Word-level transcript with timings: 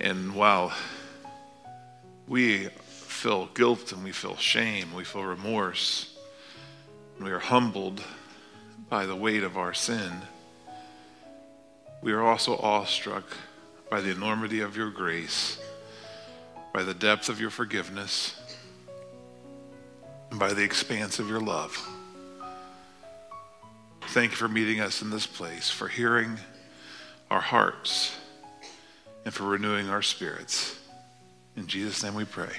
And 0.00 0.34
while 0.34 0.72
we 2.26 2.68
feel 2.68 3.46
guilt 3.52 3.92
and 3.92 4.02
we 4.02 4.12
feel 4.12 4.36
shame, 4.36 4.94
we 4.94 5.04
feel 5.04 5.24
remorse, 5.24 6.16
we 7.20 7.30
are 7.30 7.38
humbled 7.38 8.02
by 8.88 9.04
the 9.04 9.14
weight 9.14 9.42
of 9.42 9.58
our 9.58 9.74
sin, 9.74 10.10
we 12.02 12.12
are 12.12 12.22
also 12.22 12.56
awestruck 12.56 13.24
by 13.90 14.00
the 14.00 14.10
enormity 14.10 14.60
of 14.60 14.74
your 14.74 14.90
grace, 14.90 15.58
by 16.72 16.82
the 16.82 16.94
depth 16.94 17.28
of 17.28 17.38
your 17.38 17.50
forgiveness, 17.50 18.40
and 20.30 20.40
by 20.40 20.54
the 20.54 20.62
expanse 20.62 21.18
of 21.18 21.28
your 21.28 21.40
love. 21.40 21.76
Thank 24.08 24.30
you 24.30 24.36
for 24.38 24.48
meeting 24.48 24.80
us 24.80 25.02
in 25.02 25.10
this 25.10 25.26
place, 25.26 25.68
for 25.68 25.88
hearing 25.88 26.38
our 27.30 27.40
hearts, 27.40 28.16
and 29.24 29.34
for 29.34 29.44
renewing 29.44 29.88
our 29.88 30.02
spirits. 30.02 30.78
In 31.56 31.66
Jesus' 31.66 32.02
name 32.02 32.14
we 32.14 32.24
pray. 32.24 32.52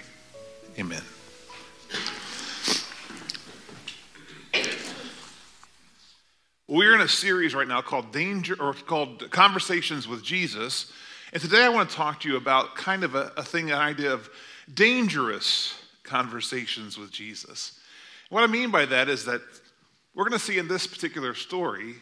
Amen. 0.79 1.01
We're 6.67 6.95
in 6.95 7.01
a 7.01 7.07
series 7.07 7.53
right 7.53 7.67
now 7.67 7.81
called 7.81 8.13
Danger 8.13 8.55
or 8.57 8.73
called 8.73 9.29
Conversations 9.31 10.07
with 10.07 10.23
Jesus. 10.23 10.91
And 11.33 11.41
today 11.41 11.63
I 11.63 11.69
want 11.69 11.89
to 11.89 11.95
talk 11.95 12.21
to 12.21 12.29
you 12.29 12.37
about 12.37 12.75
kind 12.75 13.03
of 13.03 13.15
a, 13.15 13.33
a 13.35 13.43
thing, 13.43 13.71
an 13.71 13.77
idea 13.77 14.13
of 14.13 14.29
dangerous 14.73 15.73
conversations 16.03 16.97
with 16.97 17.11
Jesus. 17.11 17.77
What 18.29 18.43
I 18.43 18.47
mean 18.47 18.71
by 18.71 18.85
that 18.85 19.09
is 19.09 19.25
that 19.25 19.41
we're 20.15 20.23
going 20.23 20.39
to 20.39 20.45
see 20.45 20.57
in 20.57 20.67
this 20.69 20.87
particular 20.87 21.33
story 21.33 21.95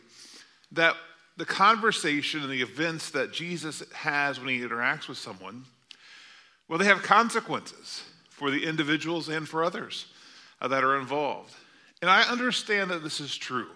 that 0.72 0.95
the 1.39 1.45
conversation 1.45 2.41
and 2.41 2.52
the 2.52 2.61
events 2.61 3.11
that 3.11 3.31
Jesus 3.31 3.81
has 3.93 4.39
when 4.39 4.49
he 4.49 4.59
interacts 4.59 5.07
with 5.07 5.17
someone, 5.17 5.63
well, 6.67 6.77
they 6.77 6.85
have 6.85 7.02
consequences 7.02 8.03
for 8.30 8.52
the 8.52 8.66
individuals 8.66 9.30
and 9.30 9.47
for 9.47 9.64
others 9.64 10.08
uh, 10.61 10.67
that 10.67 10.83
are 10.83 10.99
involved. 10.99 11.55
And 12.02 12.11
I 12.11 12.23
understand 12.23 12.91
that 12.91 13.03
this 13.03 13.22
is 13.22 13.38
true. 13.38 13.69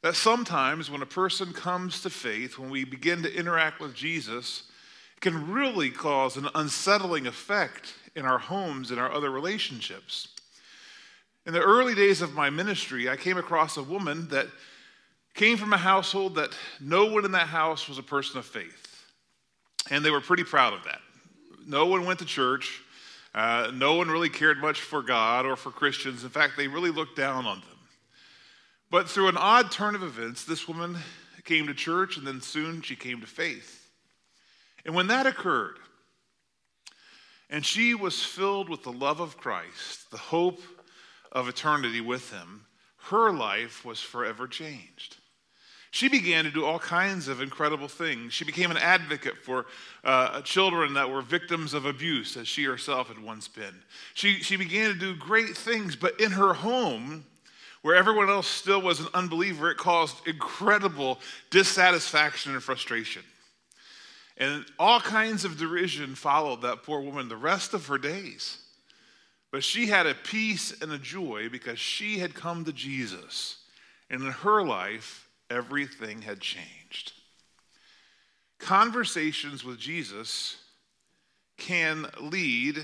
That 0.00 0.16
sometimes 0.16 0.90
when 0.90 1.02
a 1.02 1.06
person 1.06 1.52
comes 1.52 2.00
to 2.02 2.10
faith, 2.10 2.58
when 2.58 2.70
we 2.70 2.84
begin 2.84 3.22
to 3.22 3.32
interact 3.32 3.78
with 3.78 3.94
Jesus, 3.94 4.62
it 5.16 5.20
can 5.20 5.52
really 5.52 5.90
cause 5.90 6.38
an 6.38 6.48
unsettling 6.54 7.26
effect 7.26 7.92
in 8.16 8.24
our 8.24 8.38
homes 8.38 8.90
and 8.90 8.98
our 8.98 9.12
other 9.12 9.30
relationships. 9.30 10.28
In 11.44 11.52
the 11.52 11.60
early 11.60 11.94
days 11.94 12.22
of 12.22 12.32
my 12.32 12.48
ministry, 12.48 13.10
I 13.10 13.16
came 13.16 13.36
across 13.36 13.76
a 13.76 13.82
woman 13.82 14.28
that 14.28 14.46
came 15.34 15.56
from 15.56 15.72
a 15.72 15.78
household 15.78 16.34
that 16.36 16.56
no 16.80 17.06
one 17.06 17.24
in 17.24 17.32
that 17.32 17.48
house 17.48 17.88
was 17.88 17.98
a 17.98 18.02
person 18.02 18.38
of 18.38 18.46
faith. 18.46 19.04
And 19.90 20.04
they 20.04 20.10
were 20.10 20.20
pretty 20.20 20.44
proud 20.44 20.74
of 20.74 20.84
that. 20.84 21.00
No 21.66 21.86
one 21.86 22.04
went 22.04 22.18
to 22.18 22.24
church. 22.24 22.80
Uh, 23.34 23.70
no 23.72 23.94
one 23.94 24.08
really 24.08 24.28
cared 24.28 24.58
much 24.58 24.80
for 24.80 25.02
God 25.02 25.46
or 25.46 25.56
for 25.56 25.70
Christians. 25.70 26.22
In 26.22 26.30
fact, 26.30 26.56
they 26.56 26.68
really 26.68 26.90
looked 26.90 27.16
down 27.16 27.46
on 27.46 27.60
them. 27.60 27.78
But 28.90 29.08
through 29.08 29.28
an 29.28 29.38
odd 29.38 29.70
turn 29.70 29.94
of 29.94 30.02
events, 30.02 30.44
this 30.44 30.68
woman 30.68 30.98
came 31.44 31.66
to 31.66 31.74
church 31.74 32.16
and 32.16 32.26
then 32.26 32.40
soon 32.40 32.82
she 32.82 32.94
came 32.94 33.20
to 33.20 33.26
faith. 33.26 33.90
And 34.84 34.94
when 34.94 35.06
that 35.06 35.26
occurred, 35.26 35.78
and 37.48 37.64
she 37.64 37.94
was 37.94 38.22
filled 38.22 38.68
with 38.68 38.82
the 38.82 38.92
love 38.92 39.20
of 39.20 39.36
Christ, 39.36 40.10
the 40.10 40.18
hope 40.18 40.60
of 41.30 41.48
eternity 41.48 42.00
with 42.00 42.30
Him, 42.30 42.66
her 43.04 43.32
life 43.32 43.84
was 43.84 44.00
forever 44.00 44.46
changed. 44.46 45.16
She 45.92 46.08
began 46.08 46.44
to 46.44 46.50
do 46.50 46.64
all 46.64 46.78
kinds 46.78 47.28
of 47.28 47.42
incredible 47.42 47.86
things. 47.86 48.32
She 48.32 48.46
became 48.46 48.70
an 48.70 48.78
advocate 48.78 49.36
for 49.36 49.66
uh, 50.02 50.40
children 50.40 50.94
that 50.94 51.10
were 51.10 51.20
victims 51.20 51.74
of 51.74 51.84
abuse, 51.84 52.34
as 52.38 52.48
she 52.48 52.64
herself 52.64 53.08
had 53.08 53.22
once 53.22 53.46
been. 53.46 53.74
She, 54.14 54.36
she 54.36 54.56
began 54.56 54.90
to 54.90 54.98
do 54.98 55.14
great 55.14 55.54
things, 55.54 55.94
but 55.94 56.18
in 56.18 56.32
her 56.32 56.54
home, 56.54 57.26
where 57.82 57.94
everyone 57.94 58.30
else 58.30 58.46
still 58.46 58.80
was 58.80 59.00
an 59.00 59.08
unbeliever, 59.12 59.70
it 59.70 59.76
caused 59.76 60.26
incredible 60.26 61.20
dissatisfaction 61.50 62.54
and 62.54 62.62
frustration. 62.62 63.22
And 64.38 64.64
all 64.78 64.98
kinds 64.98 65.44
of 65.44 65.58
derision 65.58 66.14
followed 66.14 66.62
that 66.62 66.84
poor 66.84 67.02
woman 67.02 67.28
the 67.28 67.36
rest 67.36 67.74
of 67.74 67.86
her 67.88 67.98
days. 67.98 68.62
But 69.50 69.62
she 69.62 69.88
had 69.88 70.06
a 70.06 70.14
peace 70.14 70.80
and 70.80 70.90
a 70.90 70.98
joy 70.98 71.50
because 71.50 71.78
she 71.78 72.18
had 72.18 72.34
come 72.34 72.64
to 72.64 72.72
Jesus. 72.72 73.58
And 74.08 74.22
in 74.22 74.30
her 74.30 74.64
life, 74.64 75.28
everything 75.52 76.22
had 76.22 76.40
changed. 76.40 77.12
Conversations 78.58 79.64
with 79.64 79.78
Jesus 79.78 80.56
can 81.58 82.06
lead 82.20 82.82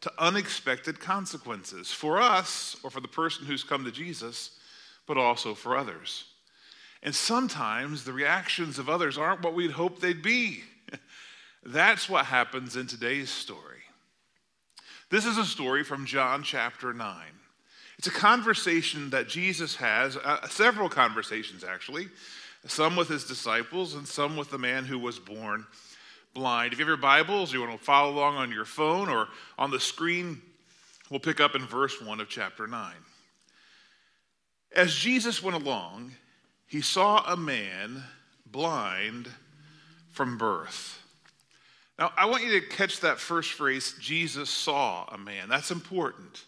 to 0.00 0.12
unexpected 0.18 1.00
consequences 1.00 1.90
for 1.90 2.20
us 2.20 2.76
or 2.82 2.90
for 2.90 3.00
the 3.00 3.08
person 3.08 3.46
who's 3.46 3.64
come 3.64 3.84
to 3.84 3.90
Jesus, 3.90 4.58
but 5.06 5.16
also 5.16 5.54
for 5.54 5.76
others. 5.76 6.24
And 7.02 7.14
sometimes 7.14 8.04
the 8.04 8.12
reactions 8.12 8.78
of 8.78 8.88
others 8.88 9.18
aren't 9.18 9.42
what 9.42 9.54
we'd 9.54 9.72
hope 9.72 10.00
they'd 10.00 10.22
be. 10.22 10.62
That's 11.64 12.08
what 12.08 12.26
happens 12.26 12.76
in 12.76 12.86
today's 12.86 13.30
story. 13.30 13.82
This 15.10 15.26
is 15.26 15.38
a 15.38 15.44
story 15.44 15.84
from 15.84 16.06
John 16.06 16.42
chapter 16.42 16.92
9. 16.92 17.16
It's 17.98 18.06
a 18.06 18.12
conversation 18.12 19.10
that 19.10 19.28
Jesus 19.28 19.76
has, 19.76 20.16
uh, 20.16 20.46
several 20.48 20.88
conversations 20.88 21.64
actually, 21.64 22.08
some 22.66 22.96
with 22.96 23.08
his 23.08 23.24
disciples 23.24 23.94
and 23.94 24.06
some 24.06 24.36
with 24.36 24.50
the 24.50 24.58
man 24.58 24.84
who 24.84 24.98
was 24.98 25.18
born 25.18 25.66
blind. 26.32 26.72
If 26.72 26.78
you 26.78 26.84
have 26.84 26.88
your 26.88 26.96
Bibles, 26.96 27.52
you 27.52 27.60
want 27.60 27.78
to 27.78 27.84
follow 27.84 28.12
along 28.12 28.36
on 28.36 28.50
your 28.50 28.64
phone 28.64 29.08
or 29.08 29.28
on 29.58 29.70
the 29.70 29.80
screen, 29.80 30.42
we'll 31.10 31.20
pick 31.20 31.40
up 31.40 31.54
in 31.54 31.66
verse 31.66 32.00
1 32.00 32.20
of 32.20 32.28
chapter 32.28 32.66
9. 32.66 32.92
As 34.74 34.94
Jesus 34.94 35.42
went 35.42 35.56
along, 35.56 36.12
he 36.66 36.80
saw 36.80 37.24
a 37.32 37.36
man 37.36 38.02
blind 38.46 39.28
from 40.10 40.36
birth. 40.36 41.00
Now, 41.98 42.12
I 42.16 42.26
want 42.26 42.42
you 42.42 42.60
to 42.60 42.66
catch 42.66 43.00
that 43.00 43.20
first 43.20 43.52
phrase 43.52 43.94
Jesus 44.00 44.50
saw 44.50 45.06
a 45.06 45.18
man. 45.18 45.48
That's 45.48 45.70
important. 45.70 46.44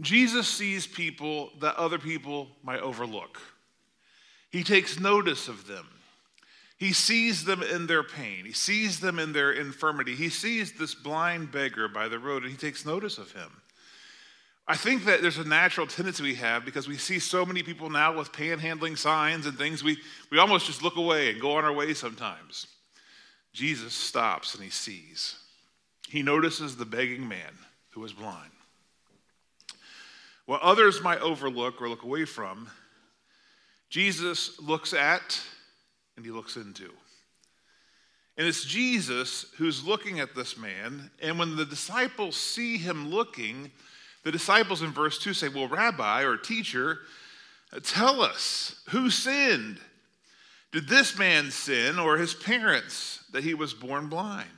Jesus 0.00 0.46
sees 0.46 0.86
people 0.86 1.50
that 1.60 1.76
other 1.76 1.98
people 1.98 2.48
might 2.62 2.80
overlook, 2.80 3.40
he 4.50 4.62
takes 4.62 5.00
notice 5.00 5.48
of 5.48 5.66
them. 5.66 5.86
He 6.78 6.92
sees 6.92 7.44
them 7.44 7.62
in 7.62 7.86
their 7.86 8.02
pain. 8.02 8.44
He 8.44 8.52
sees 8.52 9.00
them 9.00 9.18
in 9.18 9.32
their 9.32 9.52
infirmity. 9.52 10.14
He 10.14 10.28
sees 10.28 10.72
this 10.72 10.94
blind 10.94 11.50
beggar 11.50 11.88
by 11.88 12.08
the 12.08 12.18
road 12.18 12.42
and 12.42 12.52
he 12.52 12.58
takes 12.58 12.84
notice 12.84 13.16
of 13.16 13.32
him. 13.32 13.50
I 14.68 14.76
think 14.76 15.04
that 15.04 15.22
there's 15.22 15.38
a 15.38 15.48
natural 15.48 15.86
tendency 15.86 16.22
we 16.22 16.34
have 16.34 16.64
because 16.64 16.88
we 16.88 16.96
see 16.96 17.18
so 17.18 17.46
many 17.46 17.62
people 17.62 17.88
now 17.88 18.16
with 18.16 18.32
panhandling 18.32 18.98
signs 18.98 19.46
and 19.46 19.56
things, 19.56 19.82
we, 19.82 19.96
we 20.30 20.38
almost 20.38 20.66
just 20.66 20.82
look 20.82 20.96
away 20.96 21.30
and 21.30 21.40
go 21.40 21.52
on 21.56 21.64
our 21.64 21.72
way 21.72 21.94
sometimes. 21.94 22.66
Jesus 23.52 23.94
stops 23.94 24.54
and 24.54 24.62
he 24.62 24.70
sees. 24.70 25.36
He 26.08 26.22
notices 26.22 26.76
the 26.76 26.84
begging 26.84 27.26
man 27.26 27.52
who 27.90 28.04
is 28.04 28.12
blind. 28.12 28.50
What 30.46 30.62
others 30.62 31.02
might 31.02 31.20
overlook 31.20 31.82
or 31.82 31.88
look 31.88 32.04
away 32.04 32.24
from, 32.24 32.70
Jesus 33.90 34.60
looks 34.60 34.94
at 34.94 35.40
and 36.16 36.24
he 36.24 36.30
looks 36.30 36.56
into. 36.56 36.90
And 38.38 38.46
it's 38.46 38.64
Jesus 38.64 39.46
who's 39.56 39.84
looking 39.84 40.20
at 40.20 40.34
this 40.34 40.58
man. 40.58 41.10
And 41.20 41.38
when 41.38 41.56
the 41.56 41.64
disciples 41.64 42.36
see 42.36 42.76
him 42.76 43.10
looking, 43.10 43.70
the 44.24 44.32
disciples 44.32 44.82
in 44.82 44.92
verse 44.92 45.18
2 45.18 45.34
say, 45.34 45.48
Well, 45.48 45.68
Rabbi 45.68 46.22
or 46.22 46.36
teacher, 46.36 46.98
tell 47.82 48.20
us 48.20 48.82
who 48.90 49.10
sinned? 49.10 49.78
Did 50.72 50.88
this 50.88 51.18
man 51.18 51.50
sin 51.50 51.98
or 51.98 52.18
his 52.18 52.34
parents 52.34 53.24
that 53.32 53.44
he 53.44 53.54
was 53.54 53.72
born 53.72 54.08
blind? 54.08 54.48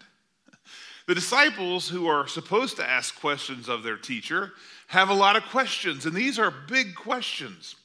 The 1.06 1.14
disciples, 1.14 1.88
who 1.88 2.06
are 2.06 2.26
supposed 2.26 2.76
to 2.76 2.88
ask 2.88 3.18
questions 3.18 3.68
of 3.68 3.82
their 3.82 3.96
teacher, 3.96 4.52
have 4.88 5.10
a 5.10 5.14
lot 5.14 5.36
of 5.36 5.44
questions, 5.44 6.06
and 6.06 6.14
these 6.14 6.38
are 6.38 6.50
big 6.50 6.94
questions. 6.94 7.76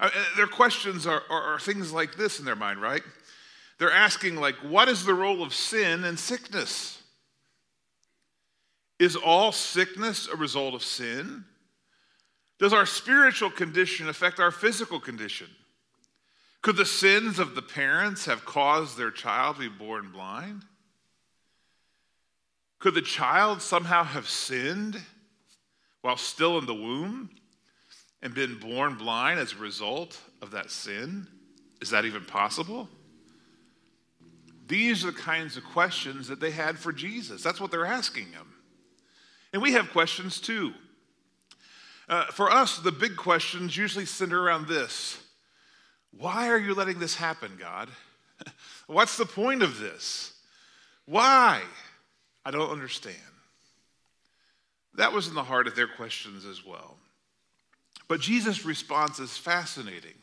Uh, 0.00 0.06
uh, 0.14 0.24
their 0.36 0.46
questions 0.46 1.06
are, 1.06 1.22
are, 1.28 1.54
are 1.54 1.60
things 1.60 1.92
like 1.92 2.16
this 2.16 2.38
in 2.38 2.46
their 2.46 2.56
mind, 2.56 2.80
right? 2.80 3.02
They're 3.78 3.92
asking, 3.92 4.36
like, 4.36 4.56
what 4.56 4.88
is 4.88 5.04
the 5.04 5.14
role 5.14 5.42
of 5.42 5.54
sin 5.54 6.04
and 6.04 6.18
sickness? 6.18 7.02
Is 8.98 9.16
all 9.16 9.52
sickness 9.52 10.28
a 10.28 10.36
result 10.36 10.74
of 10.74 10.82
sin? 10.82 11.44
Does 12.58 12.72
our 12.72 12.86
spiritual 12.86 13.50
condition 13.50 14.08
affect 14.08 14.40
our 14.40 14.50
physical 14.50 14.98
condition? 14.98 15.48
Could 16.62 16.76
the 16.76 16.86
sins 16.86 17.38
of 17.38 17.54
the 17.54 17.62
parents 17.62 18.24
have 18.24 18.46
caused 18.46 18.96
their 18.96 19.10
child 19.10 19.56
to 19.56 19.62
be 19.62 19.68
born 19.68 20.10
blind? 20.10 20.62
Could 22.78 22.94
the 22.94 23.02
child 23.02 23.60
somehow 23.60 24.04
have 24.04 24.28
sinned 24.28 25.00
while 26.02 26.16
still 26.16 26.58
in 26.58 26.66
the 26.66 26.74
womb 26.74 27.30
and 28.22 28.34
been 28.34 28.58
born 28.58 28.94
blind 28.94 29.38
as 29.38 29.52
a 29.52 29.56
result 29.56 30.18
of 30.42 30.52
that 30.52 30.70
sin? 30.70 31.26
Is 31.80 31.90
that 31.90 32.04
even 32.04 32.24
possible? 32.24 32.88
These 34.66 35.04
are 35.04 35.10
the 35.10 35.18
kinds 35.18 35.56
of 35.56 35.64
questions 35.64 36.28
that 36.28 36.40
they 36.40 36.52
had 36.52 36.78
for 36.78 36.92
Jesus. 36.92 37.42
That's 37.42 37.60
what 37.60 37.70
they're 37.70 37.86
asking 37.86 38.26
him. 38.26 38.54
And 39.52 39.60
we 39.60 39.72
have 39.72 39.90
questions 39.90 40.40
too. 40.40 40.72
Uh, 42.08 42.26
for 42.26 42.50
us, 42.50 42.78
the 42.78 42.92
big 42.92 43.16
questions 43.16 43.76
usually 43.76 44.04
center 44.04 44.40
around 44.40 44.68
this 44.68 45.18
Why 46.16 46.48
are 46.48 46.58
you 46.58 46.74
letting 46.74 46.98
this 46.98 47.16
happen, 47.16 47.56
God? 47.58 47.88
What's 48.86 49.16
the 49.16 49.26
point 49.26 49.62
of 49.62 49.78
this? 49.78 50.34
Why? 51.04 51.62
I 52.44 52.50
don't 52.50 52.70
understand. 52.70 53.16
That 54.94 55.12
was 55.12 55.28
in 55.28 55.34
the 55.34 55.44
heart 55.44 55.66
of 55.66 55.76
their 55.76 55.86
questions 55.86 56.44
as 56.44 56.64
well. 56.64 56.96
But 58.08 58.20
Jesus' 58.20 58.64
response 58.64 59.18
is 59.20 59.36
fascinating 59.36 60.14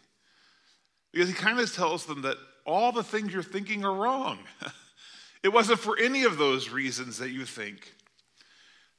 because 1.14 1.30
he 1.30 1.34
kind 1.34 1.60
of 1.60 1.74
tells 1.74 2.06
them 2.06 2.24
that 2.24 2.38
all 2.66 2.92
the 2.92 3.04
things 3.04 3.34
you're 3.34 3.42
thinking 3.42 3.86
are 3.86 3.94
wrong. 3.94 4.40
it 5.44 5.50
wasn't 5.50 5.80
for 5.80 5.98
any 5.98 6.24
of 6.24 6.38
those 6.38 6.70
reasons 6.70 7.18
that 7.20 7.30
you 7.30 7.46
think 7.46 7.94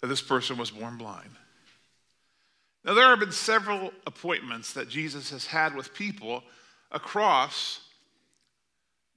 that 0.01 0.07
this 0.07 0.23
person 0.23 0.57
was 0.57 0.71
born 0.71 0.97
blind. 0.97 1.31
Now, 2.85 2.95
there 2.95 3.11
have 3.11 3.21
been 3.21 3.33
several 3.33 3.93
appointments 4.07 4.73
that 4.73 4.89
Jesus 4.89 5.31
has 5.31 5.47
had 5.47 5.75
with 5.75 5.93
people 5.93 6.43
across 6.91 7.81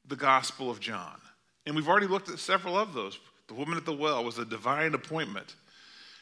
the 0.06 0.15
Gospel 0.15 0.69
of 0.69 0.80
John. 0.80 1.21
And 1.65 1.75
we've 1.75 1.88
already 1.88 2.07
looked 2.07 2.30
at 2.30 2.39
several 2.39 2.77
of 2.77 2.94
those. 2.94 3.19
The 3.47 3.54
woman 3.54 3.77
at 3.77 3.86
the 3.86 3.94
well 3.94 4.24
was 4.24 4.38
a 4.38 4.45
divine 4.45 4.94
appointment. 4.94 5.56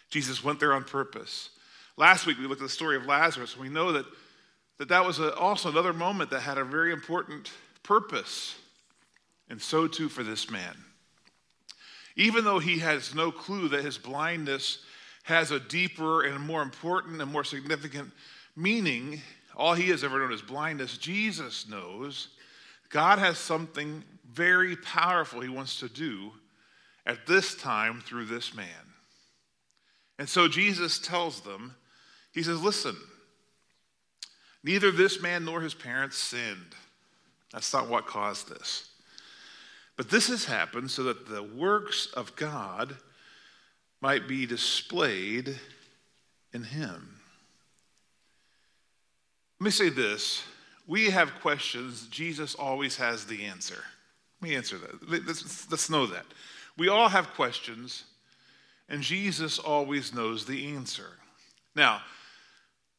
Jesus 0.09 0.43
went 0.43 0.59
there 0.59 0.73
on 0.73 0.83
purpose. 0.83 1.49
Last 1.97 2.25
week, 2.25 2.37
we 2.37 2.47
looked 2.47 2.61
at 2.61 2.67
the 2.67 2.73
story 2.73 2.95
of 2.95 3.05
Lazarus, 3.05 3.53
and 3.53 3.61
we 3.61 3.69
know 3.69 3.91
that 3.91 4.05
that, 4.79 4.87
that 4.87 5.05
was 5.05 5.19
a, 5.19 5.35
also 5.35 5.69
another 5.69 5.93
moment 5.93 6.31
that 6.31 6.39
had 6.39 6.57
a 6.57 6.63
very 6.63 6.91
important 6.91 7.51
purpose. 7.83 8.55
And 9.49 9.61
so 9.61 9.87
too 9.87 10.09
for 10.09 10.23
this 10.23 10.49
man. 10.49 10.75
Even 12.15 12.43
though 12.43 12.59
he 12.59 12.79
has 12.79 13.13
no 13.13 13.31
clue 13.31 13.67
that 13.69 13.83
his 13.83 13.97
blindness 13.97 14.79
has 15.23 15.51
a 15.51 15.59
deeper 15.59 16.23
and 16.23 16.39
more 16.39 16.61
important 16.61 17.21
and 17.21 17.31
more 17.31 17.43
significant 17.43 18.11
meaning, 18.55 19.21
all 19.55 19.73
he 19.73 19.89
has 19.89 20.03
ever 20.03 20.19
known 20.19 20.33
is 20.33 20.41
blindness, 20.41 20.97
Jesus 20.97 21.67
knows 21.67 22.29
God 22.89 23.19
has 23.19 23.37
something 23.37 24.03
very 24.31 24.75
powerful 24.77 25.41
he 25.41 25.49
wants 25.49 25.79
to 25.79 25.89
do 25.89 26.31
at 27.05 27.27
this 27.27 27.55
time 27.55 28.01
through 28.01 28.25
this 28.25 28.55
man. 28.55 28.65
And 30.19 30.27
so 30.27 30.49
Jesus 30.49 30.99
tells 30.99 31.41
them, 31.41 31.73
He 32.33 32.43
says, 32.43 32.61
Listen, 32.61 32.95
neither 34.63 34.91
this 34.91 35.21
man 35.21 35.45
nor 35.45 35.61
his 35.61 35.73
parents 35.73 36.17
sinned. 36.17 36.75
That's 37.51 37.73
not 37.73 37.89
what 37.89 38.05
caused 38.05 38.49
this. 38.49 38.89
But 39.95 40.09
this 40.09 40.27
has 40.27 40.45
happened 40.45 40.91
so 40.91 41.03
that 41.03 41.27
the 41.27 41.41
works 41.41 42.07
of 42.13 42.35
God 42.35 42.95
might 44.01 44.27
be 44.27 44.45
displayed 44.45 45.59
in 46.53 46.63
him. 46.63 47.15
Let 49.59 49.65
me 49.65 49.71
say 49.71 49.89
this. 49.89 50.43
We 50.87 51.09
have 51.09 51.39
questions, 51.41 52.07
Jesus 52.07 52.55
always 52.55 52.97
has 52.97 53.25
the 53.25 53.45
answer. 53.45 53.83
Let 54.41 54.49
me 54.49 54.55
answer 54.55 54.77
that. 54.77 55.27
Let's, 55.27 55.69
let's 55.69 55.89
know 55.89 56.05
that. 56.07 56.25
We 56.77 56.87
all 56.87 57.09
have 57.09 57.33
questions, 57.33 58.05
and 58.89 59.01
Jesus 59.01 59.59
always 59.59 60.13
knows 60.13 60.45
the 60.45 60.73
answer. 60.75 61.11
Now, 61.75 62.01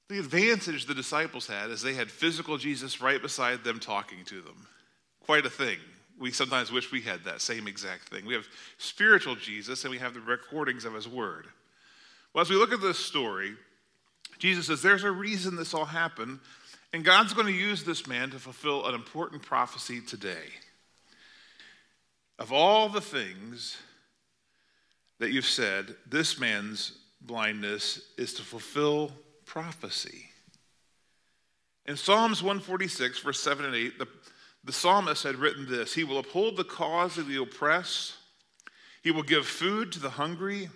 the 0.09 0.19
advantage 0.19 0.87
the 0.87 0.95
disciples 0.95 1.47
had 1.47 1.71
is 1.71 1.83
they 1.83 1.95
had 1.95 2.11
physical 2.11 2.59
Jesus 2.59 3.01
right 3.01 3.21
beside 3.21 3.63
them 3.63 3.79
talking 3.79 4.25
to 4.27 4.41
them. 4.41 4.67
Quite 5.25 5.47
a 5.47 5.51
thing. 5.51 5.79
We 6.19 6.33
sometimes 6.33 6.73
wish 6.73 6.93
we 6.93 7.01
had 7.01 7.25
that 7.25 7.41
same 7.41 7.67
exact 7.67 8.09
thing. 8.09 8.27
We 8.27 8.35
have 8.35 8.47
spiritual 8.79 9.37
Jesus 9.37 9.85
and 9.85 9.91
we 9.91 9.99
have 9.99 10.15
the 10.15 10.21
recordings 10.21 10.85
of 10.85 10.95
his 10.95 11.09
word. 11.09 11.47
Well, 12.33 12.43
as 12.43 12.51
we 12.51 12.57
look 12.57 12.73
at 12.73 12.81
this 12.81 12.99
story, 12.99 13.55
Jesus 14.39 14.67
says 14.67 14.83
there's 14.83 15.05
a 15.05 15.11
reason 15.11 15.57
this 15.57 15.75
all 15.75 15.85
happened, 15.85 16.41
and 16.93 17.05
God's 17.05 17.35
going 17.35 17.47
to 17.47 17.53
use 17.53 17.85
this 17.85 18.07
man 18.07 18.31
to 18.31 18.39
fulfill 18.39 18.87
an 18.87 18.95
important 18.95 19.43
prophecy 19.43 20.01
today. 20.01 20.49
Of 22.39 22.53
all 22.53 22.89
the 22.89 23.01
things 23.01 23.77
that 25.21 25.31
you've 25.31 25.45
said, 25.45 25.95
this 26.07 26.41
man's 26.41 26.99
blindness 27.21 28.01
is 28.17 28.35
to 28.35 28.43
fulfill 28.43 29.13
prophecy. 29.45 30.25
In 31.87 31.97
Psalms 31.97 32.43
146, 32.43 33.19
verse 33.21 33.41
7 33.41 33.67
and 33.67 33.75
8, 33.75 33.99
the, 33.99 34.09
the 34.65 34.73
psalmist 34.73 35.23
had 35.23 35.37
written 35.37 35.69
this 35.69 35.95
He 35.95 36.05
will 36.05 36.19
uphold 36.19 36.57
the 36.57 36.65
cause 36.65 37.19
of 37.19 37.29
the 37.29 37.41
oppressed, 37.41 38.15
He 39.03 39.11
will 39.11 39.23
give 39.23 39.47
food 39.47 39.93
to 39.93 40.01
the 40.01 40.11
hungry, 40.11 40.71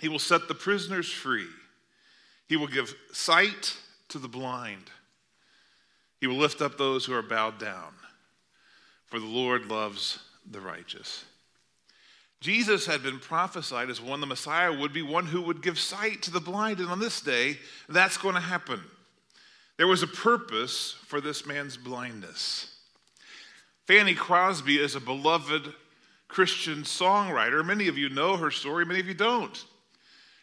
He 0.00 0.08
will 0.08 0.18
set 0.18 0.48
the 0.48 0.54
prisoners 0.54 1.10
free, 1.10 1.46
He 2.48 2.56
will 2.56 2.66
give 2.66 2.94
sight 3.12 3.76
to 4.08 4.18
the 4.18 4.28
blind, 4.28 4.90
He 6.20 6.26
will 6.26 6.36
lift 6.36 6.60
up 6.60 6.78
those 6.78 7.04
who 7.04 7.14
are 7.14 7.22
bowed 7.22 7.60
down, 7.60 7.94
for 9.06 9.20
the 9.20 9.26
Lord 9.26 9.66
loves 9.66 10.18
the 10.50 10.60
righteous. 10.60 11.24
Jesus 12.40 12.86
had 12.86 13.02
been 13.02 13.18
prophesied 13.18 13.90
as 13.90 14.00
one 14.00 14.20
the 14.20 14.26
Messiah 14.26 14.72
would 14.72 14.92
be 14.92 15.02
one 15.02 15.26
who 15.26 15.42
would 15.42 15.62
give 15.62 15.78
sight 15.78 16.22
to 16.22 16.30
the 16.30 16.40
blind, 16.40 16.78
and 16.78 16.88
on 16.88 17.00
this 17.00 17.20
day, 17.20 17.58
that's 17.88 18.16
going 18.16 18.36
to 18.36 18.40
happen. 18.40 18.80
There 19.76 19.88
was 19.88 20.02
a 20.02 20.08
purpose 20.08 20.96
for 21.06 21.20
this 21.20 21.46
man's 21.46 21.76
blindness. 21.76 22.74
Fanny 23.86 24.14
Crosby 24.14 24.78
is 24.78 24.94
a 24.94 25.00
beloved 25.00 25.72
Christian 26.28 26.82
songwriter. 26.82 27.64
Many 27.64 27.88
of 27.88 27.96
you 27.96 28.08
know 28.08 28.36
her 28.36 28.50
story, 28.50 28.84
many 28.84 29.00
of 29.00 29.06
you 29.06 29.14
don't. 29.14 29.64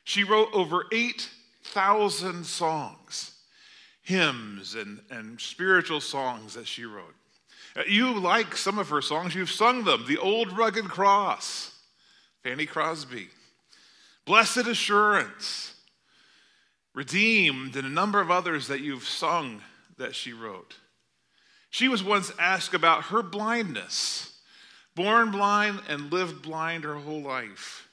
She 0.04 0.24
wrote 0.24 0.50
over 0.54 0.86
8,000 0.92 2.46
songs, 2.46 3.36
hymns, 4.02 4.76
and, 4.76 5.00
and 5.10 5.40
spiritual 5.40 6.02
songs 6.02 6.56
that 6.56 6.68
she 6.68 6.86
wrote. 6.86 7.16
You 7.88 8.20
like 8.20 8.56
some 8.56 8.80
of 8.80 8.90
her 8.90 9.02
songs, 9.02 9.36
you've 9.36 9.52
sung 9.52 9.84
them 9.84 10.06
The 10.08 10.18
Old 10.18 10.58
Rugged 10.58 10.86
Cross. 10.86 11.75
Fanny 12.46 12.68
Crosby. 12.68 13.30
Blessed 14.24 14.68
Assurance, 14.68 15.74
Redeemed, 16.94 17.76
and 17.76 17.88
a 17.88 17.90
number 17.90 18.22
of 18.22 18.30
others 18.30 18.68
that 18.68 18.82
you've 18.82 19.08
sung 19.08 19.64
that 19.98 20.14
she 20.14 20.32
wrote. 20.32 20.76
She 21.72 21.88
was 21.88 22.04
once 22.04 22.32
asked 22.38 22.76
about 22.76 23.06
her 23.06 23.24
blindness, 23.24 24.38
born 24.94 25.32
blind 25.32 25.82
and 25.90 26.14
lived 26.14 26.44
blind 26.44 26.84
her 26.84 26.94
whole 26.94 27.24
life. 27.24 27.88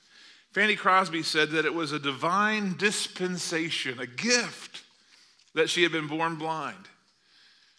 Fanny 0.53 0.77
Crosby 0.77 1.23
said 1.23 1.53
that 1.53 1.65
it 1.65 1.73
was 1.73 1.93
a 1.93 1.99
divine 1.99 2.77
dispensation, 2.77 3.99
a 3.99 4.07
gift 4.07 4.83
that 5.55 5.71
she 5.71 5.83
had 5.83 5.93
been 5.93 6.09
born 6.09 6.37
blind. 6.37 6.91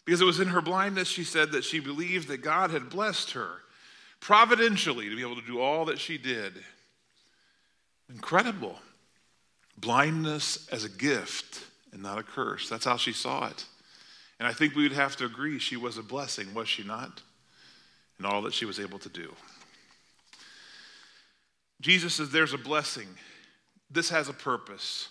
Because 0.05 0.21
it 0.21 0.25
was 0.25 0.39
in 0.39 0.47
her 0.47 0.61
blindness, 0.61 1.07
she 1.07 1.23
said, 1.23 1.51
that 1.51 1.65
she 1.65 1.79
believed 1.79 2.29
that 2.29 2.41
God 2.41 2.71
had 2.71 2.89
blessed 2.89 3.33
her 3.33 3.59
providentially 4.23 5.09
to 5.09 5.15
be 5.17 5.21
able 5.21 5.35
to 5.35 5.45
do 5.45 5.59
all 5.59 5.83
that 5.85 5.99
she 5.99 6.17
did. 6.17 6.53
Incredible. 8.13 8.79
Blindness 9.77 10.67
as 10.71 10.83
a 10.83 10.89
gift 10.89 11.63
and 11.91 12.01
not 12.01 12.19
a 12.19 12.23
curse. 12.23 12.69
That's 12.69 12.85
how 12.85 12.97
she 12.97 13.11
saw 13.11 13.47
it. 13.47 13.65
And 14.39 14.47
I 14.47 14.53
think 14.53 14.75
we 14.75 14.83
would 14.83 14.93
have 14.93 15.15
to 15.17 15.25
agree 15.25 15.59
she 15.59 15.77
was 15.77 15.97
a 15.97 16.03
blessing, 16.03 16.53
was 16.53 16.67
she 16.67 16.83
not? 16.83 17.21
In 18.19 18.25
all 18.25 18.41
that 18.43 18.53
she 18.53 18.65
was 18.65 18.79
able 18.79 18.99
to 18.99 19.09
do. 19.09 19.33
Jesus 21.81 22.15
says 22.15 22.29
there's 22.29 22.53
a 22.53 22.57
blessing. 22.57 23.07
This 23.89 24.09
has 24.09 24.29
a 24.29 24.33
purpose. 24.33 25.09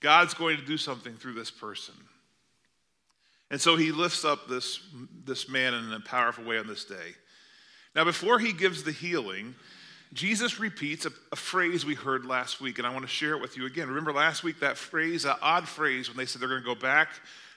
God's 0.00 0.34
going 0.34 0.56
to 0.56 0.64
do 0.64 0.76
something 0.76 1.14
through 1.14 1.34
this 1.34 1.50
person. 1.50 1.94
And 3.50 3.60
so 3.60 3.76
he 3.76 3.92
lifts 3.92 4.24
up 4.24 4.48
this, 4.48 4.80
this 5.24 5.48
man 5.48 5.74
in 5.74 5.92
a 5.92 6.00
powerful 6.00 6.44
way 6.44 6.58
on 6.58 6.66
this 6.66 6.84
day. 6.84 7.14
Now, 7.94 8.04
before 8.04 8.38
he 8.38 8.52
gives 8.52 8.82
the 8.82 8.92
healing, 8.92 9.54
Jesus 10.14 10.60
repeats 10.60 11.06
a, 11.06 11.10
a, 11.32 11.36
phrase 11.36 11.84
we 11.84 11.94
heard 11.94 12.24
last 12.24 12.60
week, 12.60 12.78
and 12.78 12.86
I 12.86 12.90
want 12.90 13.04
to 13.04 13.10
share 13.10 13.32
it 13.32 13.40
with 13.40 13.56
you 13.56 13.66
again. 13.66 13.88
Remember 13.88 14.12
last 14.12 14.44
week 14.44 14.60
that 14.60 14.78
phrase, 14.78 15.24
that 15.24 15.38
odd 15.42 15.66
phrase, 15.66 16.08
when 16.08 16.16
they 16.16 16.24
said 16.24 16.40
they're 16.40 16.48
going 16.48 16.62
to 16.62 16.66
go 16.66 16.76
back 16.76 17.08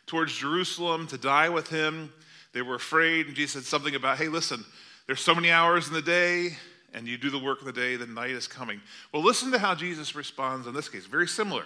towards 0.07 0.35
Jerusalem 0.35 1.05
to 1.07 1.19
die 1.19 1.49
with 1.49 1.69
him? 1.69 2.11
They 2.53 2.63
were 2.63 2.75
afraid, 2.75 3.27
and 3.27 3.35
Jesus 3.35 3.53
said 3.53 3.63
something 3.63 3.93
about, 3.93 4.17
hey, 4.17 4.27
listen, 4.27 4.65
there's 5.05 5.21
so 5.21 5.35
many 5.35 5.51
hours 5.51 5.87
in 5.87 5.93
the 5.93 6.01
day, 6.01 6.57
and 6.95 7.07
you 7.07 7.15
do 7.15 7.29
the 7.29 7.37
work 7.37 7.59
of 7.59 7.65
the 7.65 7.73
day, 7.73 7.95
the 7.95 8.07
night 8.07 8.31
is 8.31 8.47
coming. 8.47 8.81
Well, 9.13 9.21
listen 9.21 9.51
to 9.51 9.59
how 9.59 9.75
Jesus 9.75 10.15
responds 10.15 10.65
in 10.65 10.73
this 10.73 10.89
case. 10.89 11.05
Very 11.05 11.27
similar. 11.27 11.65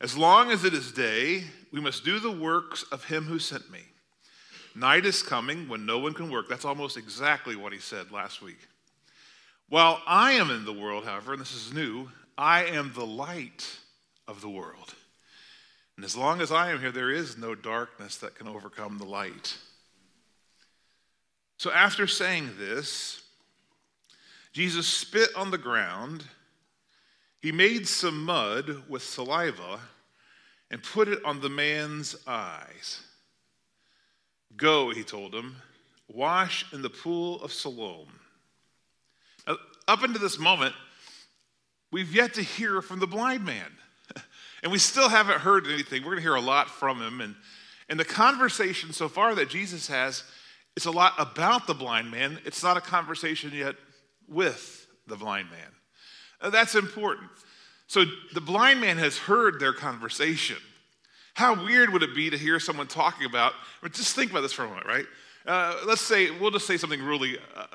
As 0.00 0.16
long 0.16 0.50
as 0.50 0.64
it 0.64 0.72
is 0.72 0.90
day, 0.90 1.44
we 1.70 1.82
must 1.82 2.04
do 2.04 2.18
the 2.18 2.30
works 2.30 2.82
of 2.84 3.04
him 3.04 3.24
who 3.24 3.38
sent 3.38 3.70
me. 3.70 3.80
Night 4.74 5.04
is 5.04 5.22
coming 5.22 5.68
when 5.68 5.84
no 5.84 5.98
one 5.98 6.14
can 6.14 6.30
work. 6.30 6.48
That's 6.48 6.64
almost 6.64 6.96
exactly 6.96 7.56
what 7.56 7.74
he 7.74 7.78
said 7.78 8.10
last 8.10 8.40
week. 8.40 8.58
While 9.68 10.00
I 10.06 10.32
am 10.32 10.50
in 10.50 10.64
the 10.64 10.72
world, 10.72 11.04
however, 11.04 11.32
and 11.32 11.40
this 11.40 11.54
is 11.54 11.72
new, 11.72 12.10
I 12.36 12.64
am 12.64 12.92
the 12.94 13.06
light 13.06 13.66
of 14.26 14.40
the 14.40 14.48
world. 14.48 14.94
And 15.96 16.04
as 16.04 16.16
long 16.16 16.40
as 16.40 16.50
I 16.50 16.70
am 16.70 16.80
here, 16.80 16.92
there 16.92 17.10
is 17.10 17.36
no 17.36 17.54
darkness 17.54 18.16
that 18.18 18.34
can 18.34 18.48
overcome 18.48 18.98
the 18.98 19.04
light. 19.04 19.58
So 21.58 21.72
after 21.72 22.06
saying 22.06 22.50
this, 22.58 23.22
Jesus 24.52 24.86
spit 24.86 25.30
on 25.36 25.50
the 25.50 25.58
ground. 25.58 26.24
He 27.40 27.52
made 27.52 27.86
some 27.86 28.24
mud 28.24 28.84
with 28.88 29.02
saliva 29.02 29.80
and 30.70 30.82
put 30.82 31.08
it 31.08 31.22
on 31.24 31.40
the 31.40 31.50
man's 31.50 32.16
eyes. 32.26 33.00
Go, 34.56 34.90
he 34.90 35.02
told 35.02 35.34
him, 35.34 35.56
wash 36.08 36.72
in 36.72 36.82
the 36.82 36.90
pool 36.90 37.42
of 37.42 37.52
Siloam. 37.52 38.08
Now, 39.88 39.94
up 39.94 40.02
until 40.02 40.20
this 40.20 40.38
moment, 40.38 40.74
we've 41.90 42.14
yet 42.14 42.34
to 42.34 42.42
hear 42.42 42.82
from 42.82 43.00
the 43.00 43.06
blind 43.06 43.44
man. 43.44 43.70
and 44.62 44.70
we 44.70 44.78
still 44.78 45.08
haven't 45.08 45.40
heard 45.40 45.66
anything. 45.66 46.02
We're 46.02 46.10
going 46.10 46.18
to 46.18 46.22
hear 46.22 46.34
a 46.34 46.40
lot 46.40 46.70
from 46.70 47.00
him. 47.00 47.20
And, 47.20 47.34
and 47.88 47.98
the 47.98 48.04
conversation 48.04 48.92
so 48.92 49.08
far 49.08 49.34
that 49.34 49.48
Jesus 49.48 49.88
has 49.88 50.24
is 50.76 50.86
a 50.86 50.90
lot 50.90 51.14
about 51.18 51.66
the 51.66 51.74
blind 51.74 52.10
man. 52.10 52.38
It's 52.44 52.62
not 52.62 52.76
a 52.76 52.80
conversation 52.80 53.50
yet 53.52 53.74
with 54.28 54.86
the 55.06 55.16
blind 55.16 55.50
man. 55.50 55.70
Uh, 56.40 56.50
that's 56.50 56.74
important. 56.74 57.30
So 57.86 58.04
the 58.34 58.40
blind 58.40 58.80
man 58.80 58.98
has 58.98 59.16
heard 59.16 59.58
their 59.58 59.72
conversation. 59.72 60.58
How 61.34 61.64
weird 61.64 61.92
would 61.92 62.02
it 62.02 62.14
be 62.14 62.30
to 62.30 62.36
hear 62.36 62.60
someone 62.60 62.86
talking 62.86 63.24
about, 63.24 63.54
but 63.80 63.92
just 63.92 64.14
think 64.14 64.30
about 64.30 64.42
this 64.42 64.52
for 64.52 64.64
a 64.64 64.68
moment, 64.68 64.86
right? 64.86 65.06
Uh, 65.46 65.76
let's 65.86 66.02
say, 66.02 66.30
we'll 66.30 66.50
just 66.50 66.66
say 66.66 66.76
something 66.76 67.02
really, 67.02 67.38
uh, 67.56 67.66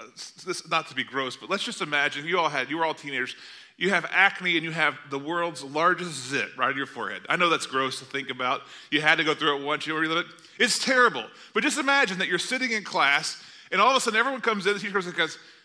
this, 0.46 0.70
not 0.70 0.88
to 0.88 0.96
be 0.96 1.03
gross, 1.03 1.36
but 1.36 1.50
let's 1.50 1.63
just 1.63 1.82
imagine 1.82 2.25
you 2.25 2.38
all 2.38 2.50
had, 2.50 2.70
you 2.70 2.77
were 2.77 2.86
all 2.86 2.93
teenagers, 2.93 3.36
you 3.77 3.89
have 3.89 4.05
acne 4.12 4.55
and 4.55 4.63
you 4.63 4.72
have 4.72 4.96
the 5.10 5.17
world's 5.17 5.63
largest 5.63 6.29
zit 6.29 6.50
right 6.55 6.70
on 6.70 6.77
your 6.77 6.86
forehead. 6.86 7.24
I 7.27 7.36
know 7.36 7.50
that's 7.50 7.65
gross 7.65 7.98
to 8.00 8.05
think 8.05 8.29
about. 8.29 8.62
You 8.91 9.01
had 9.01 9.15
to 9.15 9.24
go 9.24 9.34
through 9.34 9.58
it 9.58 9.65
once, 9.65 9.88
you 9.88 9.98
relive 9.98 10.20
it. 10.20 10.25
It's 10.60 10.84
terrible. 10.84 11.25
But 11.53 11.63
just 11.63 11.79
imagine 11.79 12.20
that 12.20 12.27
you're 12.27 12.38
sitting 12.38 12.72
in 12.72 12.84
class 12.84 13.41
and 13.72 13.82
all 13.82 13.89
of 13.89 13.98
a 13.98 14.00
sudden 14.00 14.20
everyone 14.20 14.41
comes 14.41 14.67
in, 14.67 14.74
the 14.74 14.79
teacher 14.79 14.93
comes 14.93 15.08
in 15.08 15.13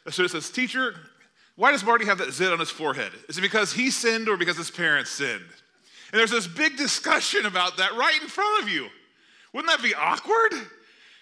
it 0.06 0.30
says, 0.30 0.50
Teacher, 0.50 0.94
why 1.56 1.72
does 1.72 1.84
Marty 1.84 2.06
have 2.06 2.18
that 2.18 2.32
zit 2.32 2.50
on 2.50 2.58
his 2.58 2.70
forehead? 2.70 3.12
Is 3.28 3.36
it 3.36 3.42
because 3.42 3.72
he 3.72 3.90
sinned 3.90 4.28
or 4.28 4.38
because 4.38 4.56
his 4.56 4.70
parents 4.70 5.10
sinned? 5.10 5.42
And 6.12 6.18
there's 6.18 6.30
this 6.30 6.46
big 6.46 6.78
discussion 6.78 7.44
about 7.44 7.76
that 7.76 7.94
right 7.94 8.18
in 8.22 8.28
front 8.28 8.62
of 8.62 8.70
you. 8.70 8.88
Wouldn't 9.52 9.70
that 9.70 9.82
be 9.82 9.94
awkward? 9.94 10.54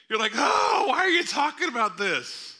You're 0.08 0.18
like, 0.18 0.32
oh, 0.34 0.84
why 0.88 0.98
are 0.98 1.08
you 1.08 1.25
talking 1.25 1.68
about 1.68 1.98
this? 1.98 2.56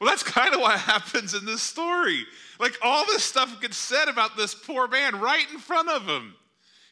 Well, 0.00 0.08
that's 0.08 0.22
kind 0.22 0.54
of 0.54 0.60
what 0.60 0.78
happens 0.78 1.34
in 1.34 1.44
this 1.44 1.62
story. 1.62 2.24
Like 2.58 2.76
all 2.82 3.04
this 3.06 3.24
stuff 3.24 3.60
gets 3.60 3.76
said 3.76 4.08
about 4.08 4.36
this 4.36 4.54
poor 4.54 4.88
man 4.88 5.20
right 5.20 5.50
in 5.52 5.58
front 5.58 5.88
of 5.88 6.06
him. 6.06 6.34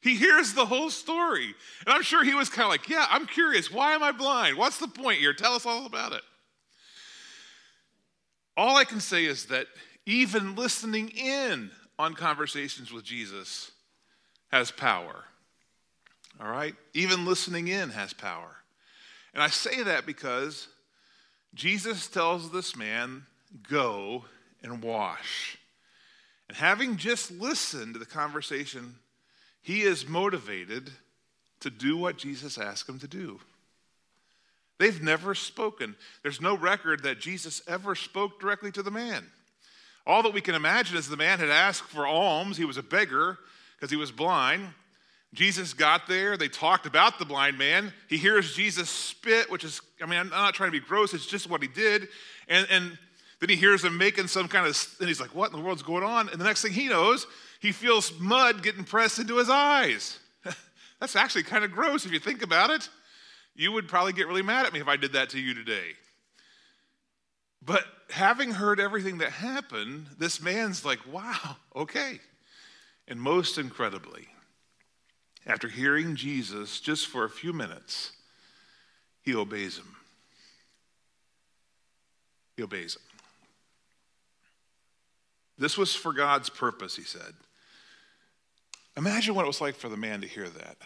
He 0.01 0.15
hears 0.15 0.53
the 0.55 0.67
whole 0.67 0.91
story. 0.91 1.55
And 1.87 1.95
I'm 1.95 2.03
sure 2.03 2.23
he 2.23 2.35
was 2.35 2.49
kind 2.49 2.65
of 2.65 2.71
like, 2.71 2.89
yeah, 2.89 3.07
I'm 3.11 3.27
curious. 3.27 3.71
Why 3.71 3.93
am 3.93 4.03
I 4.03 4.13
blind? 4.13 4.57
What's 4.57 4.79
the 4.79 4.89
point 4.89 5.19
here? 5.19 5.33
Tell 5.33 5.55
us 5.55 5.67
all 5.67 5.87
about 5.87 6.13
it. 6.13 6.23
All 8.57 8.77
I 8.77 8.85
can 8.85 9.01
say 9.01 9.25
is 9.25 9.47
that 9.47 9.67
even 10.07 10.55
listening 10.55 11.11
in 11.11 11.71
on 11.99 12.15
conversations 12.15 12.93
with 12.93 13.05
Jesus 13.05 13.71
has 14.51 14.71
power. 14.71 15.25
All 16.41 16.49
right? 16.49 16.75
Even 16.95 17.25
listening 17.27 17.69
in 17.69 17.91
has 17.91 18.13
power. 18.13 18.58
And 19.39 19.45
I 19.45 19.51
say 19.51 19.85
that 19.85 20.05
because 20.05 20.67
Jesus 21.55 22.09
tells 22.09 22.51
this 22.51 22.75
man, 22.75 23.25
Go 23.71 24.25
and 24.65 24.83
wash. 24.83 25.57
And 26.49 26.59
having 26.59 26.97
just 26.97 27.31
listened 27.31 27.95
to 27.95 28.01
the 28.01 28.05
conversation, 28.05 28.97
he 29.63 29.83
is 29.83 30.09
motivated 30.09 30.91
to 31.61 31.71
do 31.71 31.97
what 31.97 32.19
Jesus 32.19 32.59
asked 32.59 32.89
him 32.89 32.99
to 32.99 33.07
do. 33.07 33.39
They've 34.79 35.01
never 35.01 35.37
spoken. 35.37 35.95
There's 36.25 36.41
no 36.41 36.57
record 36.57 37.05
that 37.05 37.21
Jesus 37.21 37.63
ever 37.69 37.95
spoke 37.95 38.41
directly 38.41 38.73
to 38.73 38.83
the 38.83 38.91
man. 38.91 39.25
All 40.05 40.25
that 40.25 40.35
we 40.35 40.41
can 40.41 40.57
imagine 40.57 40.97
is 40.97 41.09
the 41.09 41.17
man 41.17 41.39
had 41.39 41.49
asked 41.49 41.85
for 41.85 42.09
alms. 42.09 42.57
He 42.57 42.65
was 42.65 42.77
a 42.77 42.83
beggar 42.83 43.39
because 43.77 43.93
he 43.93 43.97
was 43.97 44.11
blind. 44.11 44.71
Jesus 45.35 45.75
got 45.75 46.07
there. 46.09 46.37
They 46.37 46.49
talked 46.49 46.87
about 46.87 47.19
the 47.19 47.25
blind 47.25 47.59
man. 47.59 47.93
He 48.09 48.17
hears 48.17 48.55
Jesus 48.55 48.89
spit, 48.89 49.51
which 49.51 49.63
is, 49.63 49.81
I 50.03 50.07
mean, 50.07 50.19
I'm 50.19 50.31
not 50.31 50.55
trying 50.55 50.69
to 50.69 50.81
be 50.81 50.85
gross, 50.85 51.13
it's 51.13 51.27
just 51.27 51.51
what 51.51 51.63
he 51.63 51.69
did. 51.69 52.09
And, 52.49 52.67
and 52.71 52.99
then 53.41 53.51
he 53.51 53.57
hears 53.57 53.85
him 53.85 53.97
making 53.97 54.29
some 54.29 54.49
kind 54.49 54.67
of, 54.67 54.97
and 55.01 55.09
he's 55.09 55.21
like, 55.21 55.35
what 55.35 55.51
in 55.51 55.59
the 55.59 55.63
world's 55.65 55.83
going 55.83 56.03
on? 56.03 56.29
And 56.29 56.41
the 56.41 56.45
next 56.45 56.63
thing 56.63 56.73
he 56.73 56.89
knows, 56.89 57.27
he 57.61 57.73
feels 57.73 58.19
mud 58.19 58.63
getting 58.63 58.85
pressed 58.85 59.19
into 59.19 59.37
his 59.37 59.51
eyes. 59.51 60.19
That's 61.01 61.15
actually 61.15 61.45
kind 61.45 61.65
of 61.65 61.73
gross 61.73 62.07
if 62.07 62.13
you 62.13 62.19
think 62.19 62.43
about 62.43 62.71
it. 62.71 62.89
You 63.55 63.73
would 63.73 63.89
probably 63.89 64.13
get 64.13 64.29
really 64.29 64.43
mad 64.43 64.67
at 64.67 64.73
me 64.73 64.81
if 64.81 64.89
I 64.89 64.97
did 64.97 65.13
that 65.13 65.31
to 65.31 65.41
you 65.41 65.53
today. 65.53 65.95
But 67.63 67.85
having 68.11 68.53
heard 68.53 68.81
everything 68.81 69.19
that 69.19 69.31
happened, 69.31 70.07
this 70.19 70.41
man's 70.41 70.85
like, 70.85 71.01
wow, 71.13 71.57
okay. 71.75 72.21
And 73.07 73.21
most 73.21 73.59
incredibly, 73.59 74.29
after 75.49 75.69
hearing 75.69 76.15
Jesus 76.15 76.79
just 76.79 77.09
for 77.09 77.25
a 77.25 77.31
few 77.31 77.53
minutes, 77.53 78.13
he 79.23 79.35
obeys 79.35 79.79
him. 79.79 79.97
He 82.57 82.63
obeys 82.63 82.97
him. 82.97 83.03
This 85.57 85.77
was 85.77 85.95
for 85.95 86.13
God's 86.13 86.51
purpose, 86.51 86.95
he 86.95 87.03
said. 87.03 87.35
Imagine 88.97 89.35
what 89.35 89.45
it 89.45 89.49
was 89.49 89.61
like 89.61 89.75
for 89.75 89.89
the 89.89 89.97
man 89.97 90.21
to 90.21 90.29
hear 90.29 90.49
that. 90.49 90.77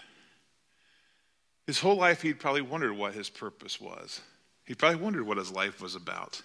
His 1.66 1.80
whole 1.80 1.96
life, 1.96 2.22
he'd 2.22 2.40
probably 2.40 2.62
wondered 2.62 2.94
what 2.94 3.14
his 3.14 3.28
purpose 3.28 3.80
was. 3.80 4.20
He 4.64 4.74
probably 4.74 5.00
wondered 5.00 5.26
what 5.26 5.38
his 5.38 5.50
life 5.50 5.80
was 5.80 5.94
about. 5.94 6.40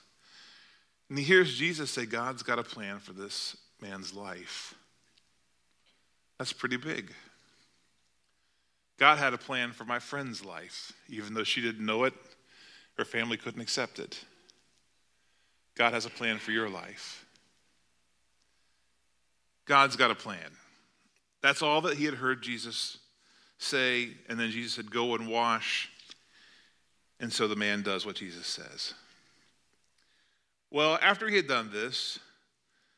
And 1.09 1.17
he 1.17 1.23
hears 1.23 1.57
Jesus 1.57 1.91
say, 1.91 2.05
God's 2.05 2.43
got 2.43 2.59
a 2.59 2.63
plan 2.63 2.99
for 2.99 3.13
this 3.13 3.55
man's 3.81 4.13
life. 4.13 4.73
That's 6.37 6.53
pretty 6.53 6.77
big. 6.77 7.13
God 8.97 9.17
had 9.17 9.33
a 9.33 9.37
plan 9.37 9.71
for 9.71 9.85
my 9.85 9.99
friend's 9.99 10.43
life, 10.43 10.93
even 11.07 11.33
though 11.33 11.43
she 11.43 11.61
didn't 11.61 11.85
know 11.85 12.03
it, 12.05 12.13
her 12.97 13.05
family 13.05 13.37
couldn't 13.37 13.61
accept 13.61 13.99
it. 13.99 14.23
God 15.75 15.93
has 15.93 16.05
a 16.05 16.09
plan 16.09 16.39
for 16.39 16.51
your 16.51 16.67
life. 16.67 17.25
God's 19.65 19.95
got 19.95 20.09
a 20.09 20.15
plan. 20.15 20.51
That's 21.41 21.61
all 21.61 21.81
that 21.81 21.97
he 21.97 22.05
had 22.05 22.15
heard 22.15 22.41
Jesus 22.41 22.97
say, 23.59 24.09
and 24.27 24.39
then 24.39 24.49
Jesus 24.49 24.73
said, 24.73 24.89
Go 24.89 25.13
and 25.13 25.27
wash. 25.27 25.91
And 27.19 27.31
so 27.31 27.47
the 27.47 27.55
man 27.55 27.83
does 27.83 28.05
what 28.05 28.15
Jesus 28.15 28.47
says. 28.47 28.93
Well, 30.71 30.99
after 31.01 31.27
he 31.27 31.35
had 31.35 31.47
done 31.47 31.71
this, 31.71 32.19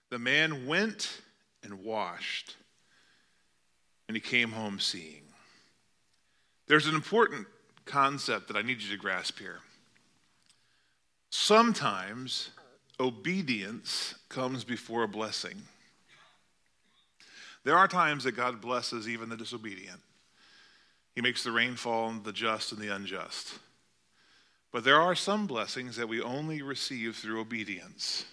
the 0.10 0.20
man 0.20 0.66
went 0.66 1.22
and 1.64 1.84
washed, 1.84 2.56
and 4.08 4.16
he 4.16 4.22
came 4.22 4.52
home 4.52 4.80
seeing. 4.80 5.29
There's 6.70 6.86
an 6.86 6.94
important 6.94 7.48
concept 7.86 8.48
that 8.48 8.56
I 8.56 8.62
need 8.62 8.80
you 8.80 8.92
to 8.92 8.98
grasp 8.98 9.40
here. 9.40 9.58
Sometimes 11.32 12.52
obedience 13.00 14.14
comes 14.30 14.64
before 14.64 15.02
a 15.02 15.08
blessing. 15.08 15.64
There 17.64 17.76
are 17.76 17.88
times 17.88 18.24
that 18.24 18.34
God 18.34 18.62
blesses 18.62 19.10
even 19.10 19.30
the 19.30 19.36
disobedient. 19.36 20.00
He 21.16 21.22
makes 21.22 21.44
the 21.44 21.52
rain 21.52 21.76
fall 21.76 22.06
on 22.06 22.22
the 22.22 22.32
just 22.32 22.72
and 22.72 22.80
the 22.80 22.94
unjust. 22.96 23.58
But 24.72 24.84
there 24.84 25.02
are 25.02 25.16
some 25.16 25.48
blessings 25.48 25.96
that 25.96 26.08
we 26.08 26.22
only 26.22 26.62
receive 26.62 27.16
through 27.16 27.42
obedience. 27.42 28.26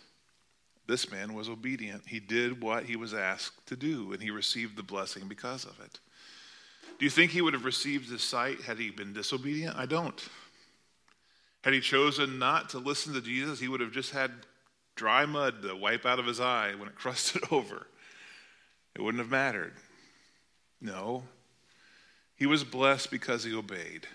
This 0.86 1.10
man 1.10 1.32
was 1.32 1.48
obedient. 1.48 2.02
He 2.06 2.20
did 2.20 2.62
what 2.62 2.84
he 2.84 2.96
was 2.96 3.14
asked 3.14 3.66
to 3.68 3.76
do, 3.76 4.12
and 4.12 4.22
he 4.22 4.30
received 4.30 4.76
the 4.76 4.82
blessing 4.82 5.26
because 5.26 5.64
of 5.64 5.80
it. 5.80 6.00
Do 6.98 7.04
you 7.04 7.10
think 7.10 7.30
he 7.30 7.42
would 7.42 7.54
have 7.54 7.64
received 7.64 8.10
his 8.10 8.22
sight 8.22 8.62
had 8.62 8.78
he 8.78 8.90
been 8.90 9.12
disobedient? 9.12 9.76
I 9.76 9.86
don't. 9.86 10.20
Had 11.62 11.74
he 11.74 11.80
chosen 11.80 12.38
not 12.38 12.70
to 12.70 12.78
listen 12.78 13.12
to 13.14 13.20
Jesus, 13.20 13.60
he 13.60 13.68
would 13.68 13.80
have 13.80 13.92
just 13.92 14.12
had 14.12 14.30
dry 14.94 15.26
mud 15.26 15.62
to 15.62 15.76
wipe 15.76 16.06
out 16.06 16.18
of 16.18 16.26
his 16.26 16.40
eye 16.40 16.74
when 16.76 16.88
it 16.88 16.94
crusted 16.96 17.42
over. 17.50 17.86
It 18.94 19.02
wouldn't 19.02 19.20
have 19.20 19.30
mattered. 19.30 19.74
No. 20.80 21.24
He 22.36 22.46
was 22.46 22.64
blessed 22.64 23.10
because 23.10 23.44
he 23.44 23.54
obeyed. 23.54 24.06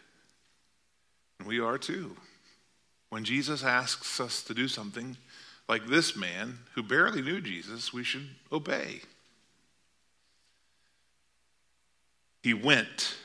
And 1.39 1.47
we 1.47 1.59
are 1.59 1.77
too. 1.77 2.15
When 3.09 3.23
Jesus 3.23 3.63
asks 3.63 4.19
us 4.19 4.41
to 4.43 4.53
do 4.53 4.67
something 4.67 5.17
like 5.67 5.85
this 5.85 6.15
man 6.15 6.59
who 6.75 6.83
barely 6.83 7.21
knew 7.21 7.41
Jesus, 7.41 7.93
we 7.93 8.03
should 8.03 8.29
obey. 8.51 9.01
He 12.41 12.53
went, 12.53 13.15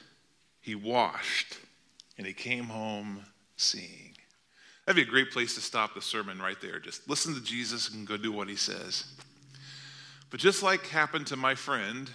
he 0.61 0.75
washed, 0.75 1.59
and 2.19 2.27
he 2.27 2.33
came 2.33 2.65
home 2.65 3.25
seeing. 3.57 4.17
That'd 4.85 5.05
be 5.05 5.09
a 5.09 5.11
great 5.11 5.33
place 5.33 5.55
to 5.55 5.61
stop 5.61 5.95
the 5.95 6.03
sermon 6.03 6.39
right 6.39 6.61
there. 6.61 6.79
Just 6.79 7.09
listen 7.09 7.35
to 7.35 7.41
Jesus 7.43 7.91
and 7.91 8.07
go 8.07 8.17
do 8.17 8.31
what 8.31 8.49
he 8.49 8.57
says. 8.57 9.05
But 10.31 10.41
just 10.41 10.63
like 10.63 10.87
happened 10.87 11.27
to 11.29 11.37
my 11.37 11.55
friend, 11.55 12.11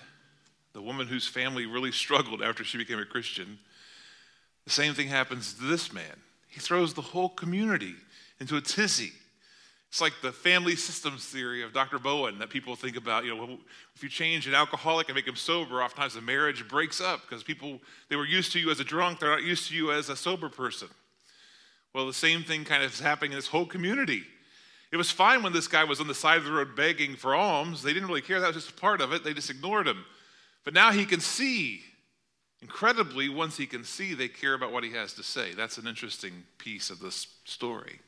the 0.73 0.81
woman 0.81 1.07
whose 1.07 1.27
family 1.27 1.65
really 1.65 1.91
struggled 1.91 2.41
after 2.41 2.63
she 2.63 2.77
became 2.77 2.99
a 2.99 3.05
Christian, 3.05 3.59
the 4.63 4.71
same 4.71 4.93
thing 4.93 5.07
happens 5.07 5.53
to 5.53 5.63
this 5.63 5.91
man. 5.91 6.21
He 6.47 6.59
throws 6.59 6.93
the 6.93 7.01
whole 7.01 7.29
community 7.29 7.95
into 8.39 8.57
a 8.57 8.61
tizzy. 8.61 9.11
It's 9.91 9.99
like 9.99 10.13
the 10.21 10.31
family 10.31 10.77
systems 10.77 11.25
theory 11.25 11.63
of 11.63 11.73
Dr. 11.73 11.99
Bowen 11.99 12.39
that 12.39 12.49
people 12.49 12.77
think 12.77 12.95
about. 12.95 13.25
You 13.25 13.35
know, 13.35 13.57
if 13.93 14.01
you 14.01 14.07
change 14.07 14.47
an 14.47 14.55
alcoholic 14.55 15.09
and 15.09 15.15
make 15.17 15.27
him 15.27 15.35
sober, 15.35 15.83
oftentimes 15.83 16.13
the 16.13 16.21
marriage 16.21 16.65
breaks 16.65 17.01
up 17.01 17.23
because 17.23 17.43
people, 17.43 17.77
they 18.07 18.15
were 18.15 18.25
used 18.25 18.53
to 18.53 18.59
you 18.59 18.71
as 18.71 18.79
a 18.79 18.85
drunk, 18.85 19.19
they're 19.19 19.31
not 19.31 19.43
used 19.43 19.67
to 19.67 19.75
you 19.75 19.91
as 19.91 20.07
a 20.07 20.15
sober 20.15 20.47
person. 20.47 20.87
Well, 21.93 22.07
the 22.07 22.13
same 22.13 22.41
thing 22.41 22.63
kind 22.63 22.85
of 22.85 22.93
is 22.93 23.01
happening 23.01 23.33
in 23.33 23.37
this 23.37 23.47
whole 23.47 23.65
community. 23.65 24.23
It 24.93 24.97
was 24.97 25.11
fine 25.11 25.43
when 25.43 25.51
this 25.51 25.67
guy 25.67 25.83
was 25.83 25.99
on 25.99 26.07
the 26.07 26.15
side 26.15 26.37
of 26.37 26.45
the 26.45 26.53
road 26.53 26.73
begging 26.73 27.17
for 27.17 27.35
alms. 27.35 27.83
They 27.83 27.91
didn't 27.91 28.07
really 28.07 28.21
care. 28.21 28.39
That 28.39 28.47
was 28.47 28.63
just 28.63 28.69
a 28.69 28.79
part 28.79 29.01
of 29.01 29.11
it. 29.11 29.25
They 29.25 29.33
just 29.33 29.49
ignored 29.49 29.89
him. 29.89 30.05
But 30.63 30.73
now 30.73 30.93
he 30.93 31.03
can 31.03 31.19
see. 31.19 31.81
Incredibly, 32.61 33.27
once 33.27 33.57
he 33.57 33.65
can 33.65 33.83
see, 33.83 34.13
they 34.13 34.29
care 34.29 34.53
about 34.53 34.71
what 34.71 34.85
he 34.85 34.91
has 34.91 35.11
to 35.15 35.23
say. 35.23 35.53
That's 35.53 35.77
an 35.77 35.85
interesting 35.85 36.43
piece 36.59 36.89
of 36.89 36.99
this 36.99 37.27
story. 37.43 37.99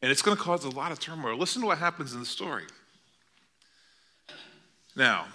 And 0.00 0.10
it's 0.10 0.22
going 0.22 0.36
to 0.36 0.42
cause 0.42 0.64
a 0.64 0.70
lot 0.70 0.92
of 0.92 1.00
turmoil. 1.00 1.36
Listen 1.36 1.62
to 1.62 1.66
what 1.66 1.78
happens 1.78 2.14
in 2.14 2.20
the 2.20 2.26
story. 2.26 2.64
Now, 4.94 5.26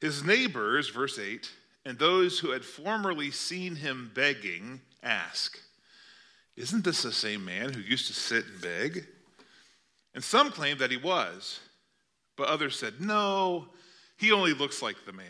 his 0.00 0.24
neighbors, 0.24 0.90
verse 0.90 1.18
8, 1.18 1.50
and 1.84 1.98
those 1.98 2.38
who 2.38 2.50
had 2.50 2.64
formerly 2.64 3.30
seen 3.30 3.76
him 3.76 4.10
begging 4.14 4.80
ask, 5.02 5.58
Isn't 6.56 6.84
this 6.84 7.02
the 7.02 7.12
same 7.12 7.44
man 7.44 7.72
who 7.72 7.80
used 7.80 8.06
to 8.08 8.12
sit 8.12 8.44
and 8.46 8.60
beg? 8.60 9.06
And 10.14 10.22
some 10.22 10.50
claimed 10.50 10.80
that 10.80 10.90
he 10.90 10.96
was, 10.96 11.60
but 12.36 12.48
others 12.48 12.78
said, 12.78 13.00
No, 13.00 13.66
he 14.16 14.32
only 14.32 14.54
looks 14.54 14.80
like 14.82 14.96
the 15.04 15.12
man. 15.12 15.26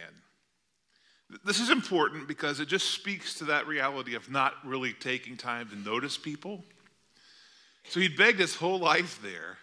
This 1.44 1.58
is 1.58 1.70
important 1.70 2.28
because 2.28 2.60
it 2.60 2.68
just 2.68 2.90
speaks 2.90 3.34
to 3.34 3.44
that 3.46 3.66
reality 3.66 4.14
of 4.14 4.30
not 4.30 4.54
really 4.64 4.92
taking 4.92 5.36
time 5.36 5.68
to 5.68 5.76
notice 5.76 6.18
people. 6.18 6.62
So 7.88 8.00
he'd 8.00 8.16
begged 8.16 8.40
his 8.40 8.56
whole 8.56 8.78
life 8.78 9.20
there. 9.22 9.58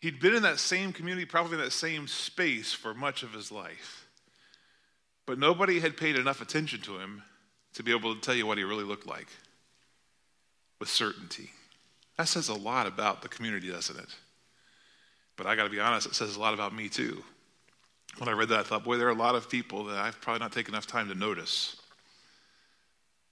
He'd 0.00 0.20
been 0.20 0.34
in 0.34 0.42
that 0.42 0.58
same 0.58 0.92
community, 0.92 1.24
probably 1.24 1.54
in 1.54 1.64
that 1.64 1.72
same 1.72 2.06
space 2.08 2.72
for 2.72 2.94
much 2.94 3.22
of 3.22 3.32
his 3.32 3.50
life. 3.50 4.06
But 5.26 5.38
nobody 5.38 5.80
had 5.80 5.96
paid 5.96 6.16
enough 6.16 6.42
attention 6.42 6.80
to 6.82 6.98
him 6.98 7.22
to 7.74 7.82
be 7.82 7.90
able 7.90 8.14
to 8.14 8.20
tell 8.20 8.34
you 8.34 8.46
what 8.46 8.58
he 8.58 8.64
really 8.64 8.84
looked 8.84 9.06
like 9.06 9.28
with 10.78 10.88
certainty. 10.88 11.50
That 12.18 12.28
says 12.28 12.48
a 12.48 12.54
lot 12.54 12.86
about 12.86 13.22
the 13.22 13.28
community, 13.28 13.70
doesn't 13.70 13.98
it? 13.98 14.14
But 15.36 15.46
I 15.46 15.56
got 15.56 15.64
to 15.64 15.70
be 15.70 15.80
honest, 15.80 16.06
it 16.06 16.14
says 16.14 16.36
a 16.36 16.40
lot 16.40 16.54
about 16.54 16.74
me 16.74 16.88
too. 16.88 17.24
When 18.18 18.28
I 18.28 18.32
read 18.32 18.50
that, 18.50 18.60
I 18.60 18.62
thought, 18.62 18.84
boy, 18.84 18.96
there 18.96 19.08
are 19.08 19.10
a 19.10 19.14
lot 19.14 19.34
of 19.34 19.50
people 19.50 19.84
that 19.84 19.98
I've 19.98 20.20
probably 20.20 20.40
not 20.40 20.52
taken 20.52 20.74
enough 20.74 20.86
time 20.86 21.08
to 21.08 21.14
notice 21.14 21.76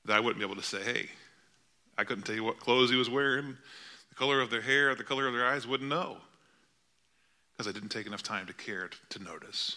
that 0.06 0.16
I 0.16 0.20
wouldn't 0.20 0.38
be 0.38 0.44
able 0.44 0.60
to 0.60 0.66
say, 0.66 0.82
hey, 0.82 1.08
I 1.98 2.04
couldn't 2.04 2.24
tell 2.24 2.34
you 2.34 2.44
what 2.44 2.60
clothes 2.60 2.90
he 2.90 2.96
was 2.96 3.10
wearing, 3.10 3.56
the 4.08 4.14
color 4.14 4.40
of 4.40 4.50
their 4.50 4.62
hair, 4.62 4.94
the 4.94 5.04
color 5.04 5.26
of 5.26 5.34
their 5.34 5.46
eyes, 5.46 5.66
wouldn't 5.66 5.90
know 5.90 6.16
because 7.52 7.68
I 7.68 7.72
didn't 7.72 7.90
take 7.90 8.06
enough 8.06 8.22
time 8.22 8.46
to 8.46 8.52
care 8.52 8.90
to 9.10 9.22
notice. 9.22 9.76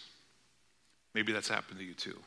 Maybe 1.14 1.32
that's 1.32 1.48
happened 1.48 1.78
to 1.78 1.84
you 1.84 1.94
too. 1.94 2.18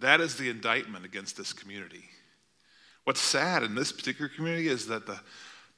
That 0.00 0.20
is 0.20 0.36
the 0.36 0.50
indictment 0.50 1.04
against 1.04 1.36
this 1.36 1.52
community. 1.52 2.04
What's 3.04 3.20
sad 3.20 3.62
in 3.62 3.74
this 3.74 3.92
particular 3.92 4.28
community 4.28 4.68
is 4.68 4.86
that 4.86 5.06
the, 5.06 5.20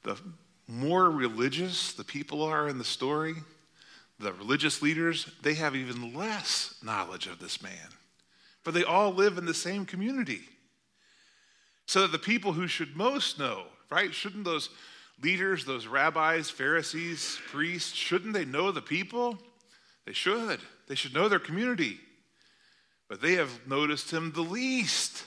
the 0.03 0.17
more 0.67 1.09
religious 1.09 1.93
the 1.93 2.03
people 2.03 2.43
are 2.43 2.67
in 2.67 2.77
the 2.77 2.83
story, 2.83 3.35
the 4.19 4.33
religious 4.33 4.81
leaders, 4.81 5.31
they 5.41 5.53
have 5.55 5.75
even 5.75 6.13
less 6.13 6.75
knowledge 6.83 7.27
of 7.27 7.39
this 7.39 7.61
man. 7.61 7.89
For 8.61 8.71
they 8.71 8.83
all 8.83 9.13
live 9.13 9.37
in 9.37 9.45
the 9.45 9.53
same 9.53 9.85
community. 9.85 10.41
So 11.89 12.01
that 12.01 12.11
the 12.11 12.19
people 12.19 12.53
who 12.53 12.67
should 12.67 12.95
most 12.95 13.39
know, 13.39 13.63
right? 13.89 14.13
Shouldn't 14.13 14.43
those 14.43 14.69
leaders, 15.23 15.65
those 15.65 15.87
rabbis, 15.87 16.47
Pharisees, 16.47 17.39
priests, 17.47 17.95
shouldn't 17.95 18.35
they 18.35 18.45
know 18.45 18.71
the 18.71 18.79
people? 18.79 19.39
They 20.05 20.13
should. 20.13 20.59
They 20.87 20.93
should 20.93 21.15
know 21.15 21.27
their 21.27 21.39
community. 21.39 21.97
But 23.07 23.23
they 23.23 23.33
have 23.33 23.49
noticed 23.67 24.11
him 24.11 24.31
the 24.33 24.43
least. 24.43 25.23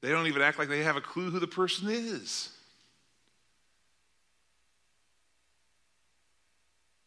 They 0.00 0.08
don't 0.08 0.26
even 0.26 0.42
act 0.42 0.58
like 0.58 0.68
they 0.68 0.82
have 0.82 0.96
a 0.96 1.00
clue 1.00 1.30
who 1.30 1.38
the 1.38 1.46
person 1.46 1.88
is. 1.88 2.50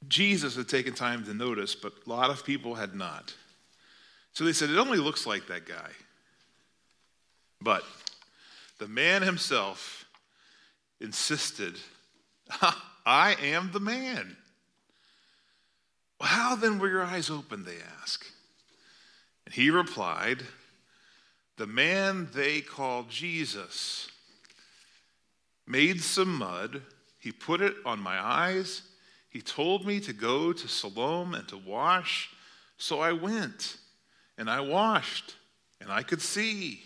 Jesus 0.08 0.56
had 0.56 0.70
taken 0.70 0.94
time 0.94 1.26
to 1.26 1.34
notice, 1.34 1.76
but 1.76 1.92
a 2.08 2.10
lot 2.10 2.30
of 2.30 2.46
people 2.46 2.76
had 2.76 2.96
not. 2.96 3.34
So 4.32 4.46
they 4.46 4.54
said, 4.54 4.70
It 4.70 4.78
only 4.78 4.98
looks 4.98 5.28
like 5.28 5.48
that 5.48 5.68
guy. 5.68 5.90
But 7.60 7.84
the 8.80 8.88
man 8.88 9.22
himself 9.22 10.06
insisted, 11.00 11.76
I 13.06 13.36
am 13.42 13.72
the 13.72 13.80
man. 13.80 14.38
Well, 16.20 16.30
how 16.30 16.56
then 16.56 16.80
were 16.80 16.90
your 16.90 17.04
eyes 17.04 17.30
open? 17.30 17.66
They 17.66 17.78
ask. 18.02 18.26
And 19.46 19.54
he 19.54 19.70
replied, 19.70 20.44
The 21.58 21.68
man 21.68 22.30
they 22.34 22.62
call 22.62 23.04
Jesus 23.04 24.10
made 25.68 26.02
some 26.02 26.38
mud, 26.38 26.82
he 27.20 27.32
put 27.32 27.62
it 27.62 27.76
on 27.86 28.00
my 28.00 28.20
eyes, 28.20 28.82
he 29.30 29.42
told 29.42 29.86
me 29.86 30.00
to 30.02 30.14
go 30.14 30.54
to 30.54 30.68
Siloam 30.68 31.34
and 31.34 31.48
to 31.48 31.58
wash. 31.58 32.30
So 32.78 33.00
I 33.00 33.14
went 33.14 33.78
and 34.38 34.50
I 34.50 34.60
washed, 34.60 35.36
and 35.82 35.92
I 35.92 36.04
could 36.04 36.22
see. 36.22 36.84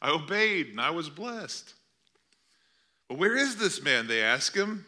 I 0.00 0.10
obeyed 0.10 0.68
and 0.68 0.80
I 0.80 0.90
was 0.90 1.10
blessed. 1.10 1.74
But 3.08 3.18
where 3.18 3.36
is 3.36 3.56
this 3.56 3.82
man? 3.82 4.06
They 4.06 4.22
ask 4.22 4.54
him. 4.54 4.84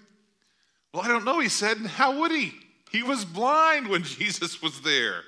Well, 0.93 1.03
I 1.03 1.09
don't 1.09 1.25
know, 1.25 1.41
he 1.41 1.49
said. 1.49 1.79
How 1.79 2.21
would 2.21 2.31
he? 2.31 2.53
He 2.91 3.03
was 3.03 3.25
blind 3.25 3.89
when 3.89 4.03
Jesus 4.05 4.61
was 4.63 4.81
there. 4.83 5.23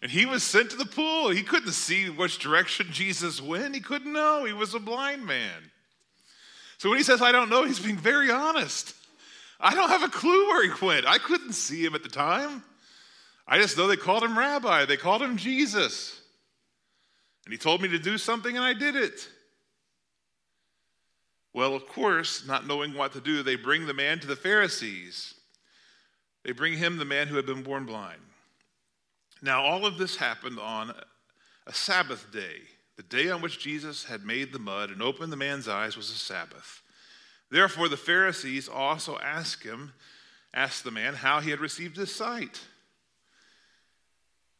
And 0.00 0.10
he 0.10 0.26
was 0.26 0.42
sent 0.42 0.70
to 0.70 0.76
the 0.76 0.86
pool. 0.86 1.30
He 1.30 1.42
couldn't 1.42 1.72
see 1.72 2.08
which 2.08 2.38
direction 2.38 2.86
Jesus 2.90 3.42
went. 3.42 3.74
He 3.74 3.80
couldn't 3.80 4.12
know. 4.12 4.44
He 4.44 4.52
was 4.52 4.74
a 4.74 4.78
blind 4.78 5.26
man. 5.26 5.70
So 6.78 6.88
when 6.88 6.98
he 6.98 7.04
says, 7.04 7.20
I 7.20 7.32
don't 7.32 7.50
know, 7.50 7.64
he's 7.64 7.80
being 7.80 7.96
very 7.96 8.30
honest. 8.30 8.94
I 9.60 9.74
don't 9.74 9.88
have 9.88 10.04
a 10.04 10.08
clue 10.08 10.46
where 10.46 10.62
he 10.62 10.86
went. 10.86 11.06
I 11.06 11.18
couldn't 11.18 11.54
see 11.54 11.84
him 11.84 11.96
at 11.96 12.04
the 12.04 12.08
time. 12.08 12.62
I 13.46 13.58
just 13.58 13.76
know 13.76 13.88
they 13.88 13.96
called 13.96 14.22
him 14.22 14.38
rabbi, 14.38 14.84
they 14.84 14.96
called 14.96 15.22
him 15.22 15.36
Jesus. 15.36 16.17
And 17.48 17.52
he 17.54 17.58
told 17.58 17.80
me 17.80 17.88
to 17.88 17.98
do 17.98 18.18
something, 18.18 18.58
and 18.58 18.62
I 18.62 18.74
did 18.74 18.94
it. 18.94 19.26
Well, 21.54 21.74
of 21.74 21.88
course, 21.88 22.46
not 22.46 22.66
knowing 22.66 22.92
what 22.92 23.14
to 23.14 23.22
do, 23.22 23.42
they 23.42 23.56
bring 23.56 23.86
the 23.86 23.94
man 23.94 24.18
to 24.18 24.26
the 24.26 24.36
Pharisees. 24.36 25.32
They 26.44 26.52
bring 26.52 26.74
him, 26.76 26.98
the 26.98 27.06
man 27.06 27.26
who 27.26 27.36
had 27.36 27.46
been 27.46 27.62
born 27.62 27.86
blind. 27.86 28.20
Now, 29.40 29.62
all 29.62 29.86
of 29.86 29.96
this 29.96 30.16
happened 30.16 30.58
on 30.58 30.92
a 31.66 31.72
Sabbath 31.72 32.30
day. 32.30 32.58
The 32.98 33.02
day 33.02 33.30
on 33.30 33.40
which 33.40 33.58
Jesus 33.58 34.04
had 34.04 34.26
made 34.26 34.52
the 34.52 34.58
mud 34.58 34.90
and 34.90 35.00
opened 35.00 35.32
the 35.32 35.36
man's 35.38 35.68
eyes 35.68 35.96
was 35.96 36.10
a 36.10 36.16
Sabbath. 36.16 36.82
Therefore, 37.50 37.88
the 37.88 37.96
Pharisees 37.96 38.68
also 38.68 39.16
asked 39.20 39.62
him, 39.62 39.94
asked 40.52 40.84
the 40.84 40.90
man 40.90 41.14
how 41.14 41.40
he 41.40 41.48
had 41.48 41.60
received 41.60 41.96
his 41.96 42.14
sight. 42.14 42.60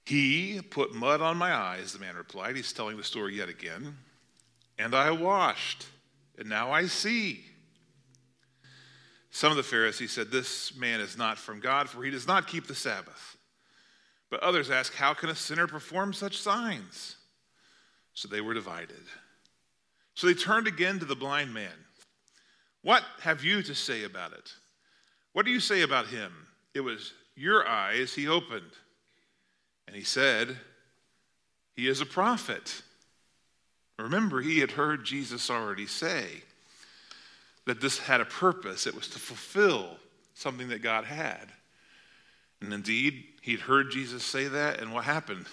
He 0.09 0.63
put 0.63 0.95
mud 0.95 1.21
on 1.21 1.37
my 1.37 1.53
eyes, 1.53 1.93
the 1.93 1.99
man 1.99 2.17
replied. 2.17 2.57
He's 2.57 2.73
telling 2.73 2.97
the 2.97 3.05
story 3.05 3.37
yet 3.37 3.51
again. 3.51 3.95
And 4.79 4.95
I 4.95 5.11
washed, 5.11 5.85
and 6.39 6.49
now 6.49 6.73
I 6.73 6.87
see. 6.87 7.45
Some 9.29 9.51
of 9.51 9.59
the 9.59 9.63
Pharisees 9.63 10.11
said, 10.11 10.31
This 10.31 10.75
man 10.75 11.01
is 11.01 11.19
not 11.19 11.37
from 11.37 11.61
God, 11.61 11.91
for 11.91 12.03
he 12.03 12.11
does 12.11 12.27
not 12.27 12.47
keep 12.47 12.67
the 12.67 12.75
Sabbath. 12.75 13.37
But 14.31 14.43
others 14.43 14.71
asked, 14.71 14.95
How 14.95 15.13
can 15.13 15.29
a 15.29 15.35
sinner 15.35 15.67
perform 15.67 16.15
such 16.15 16.39
signs? 16.39 17.17
So 18.15 18.29
they 18.29 18.41
were 18.41 18.55
divided. 18.55 19.05
So 20.15 20.27
they 20.27 20.33
turned 20.33 20.67
again 20.67 20.99
to 21.01 21.05
the 21.05 21.17
blind 21.17 21.53
man. 21.53 21.85
What 22.81 23.03
have 23.21 23.45
you 23.45 23.63
to 23.63 23.75
say 23.75 24.05
about 24.05 24.33
it? 24.33 24.55
What 25.35 25.45
do 25.45 25.53
you 25.53 25.61
say 25.61 25.83
about 25.83 26.07
him? 26.07 26.33
It 26.73 26.81
was 26.81 27.13
your 27.37 27.69
eyes 27.69 28.15
he 28.15 28.27
opened. 28.27 28.73
And 29.89 29.97
he 29.97 30.05
said, 30.05 30.55
He 31.75 31.89
is 31.89 32.03
a 32.03 32.07
prophet. 32.07 32.83
Remember, 33.99 34.43
he 34.43 34.59
had 34.59 34.73
heard 34.73 35.07
Jesus 35.07 35.51
already 35.51 35.87
say 35.87 36.27
that 37.65 37.81
this 37.81 37.99
had 37.99 38.21
a 38.21 38.27
purpose, 38.27 38.87
it 38.87 38.95
was 38.95 39.09
to 39.09 39.19
fulfill 39.19 39.97
something 40.35 40.69
that 40.69 40.83
God 40.83 41.05
had. 41.05 41.49
And 42.61 42.73
indeed, 42.73 43.25
he'd 43.41 43.61
heard 43.61 43.91
Jesus 43.91 44.23
say 44.23 44.47
that, 44.47 44.81
and 44.81 44.93
what 44.93 45.05
happened? 45.05 45.47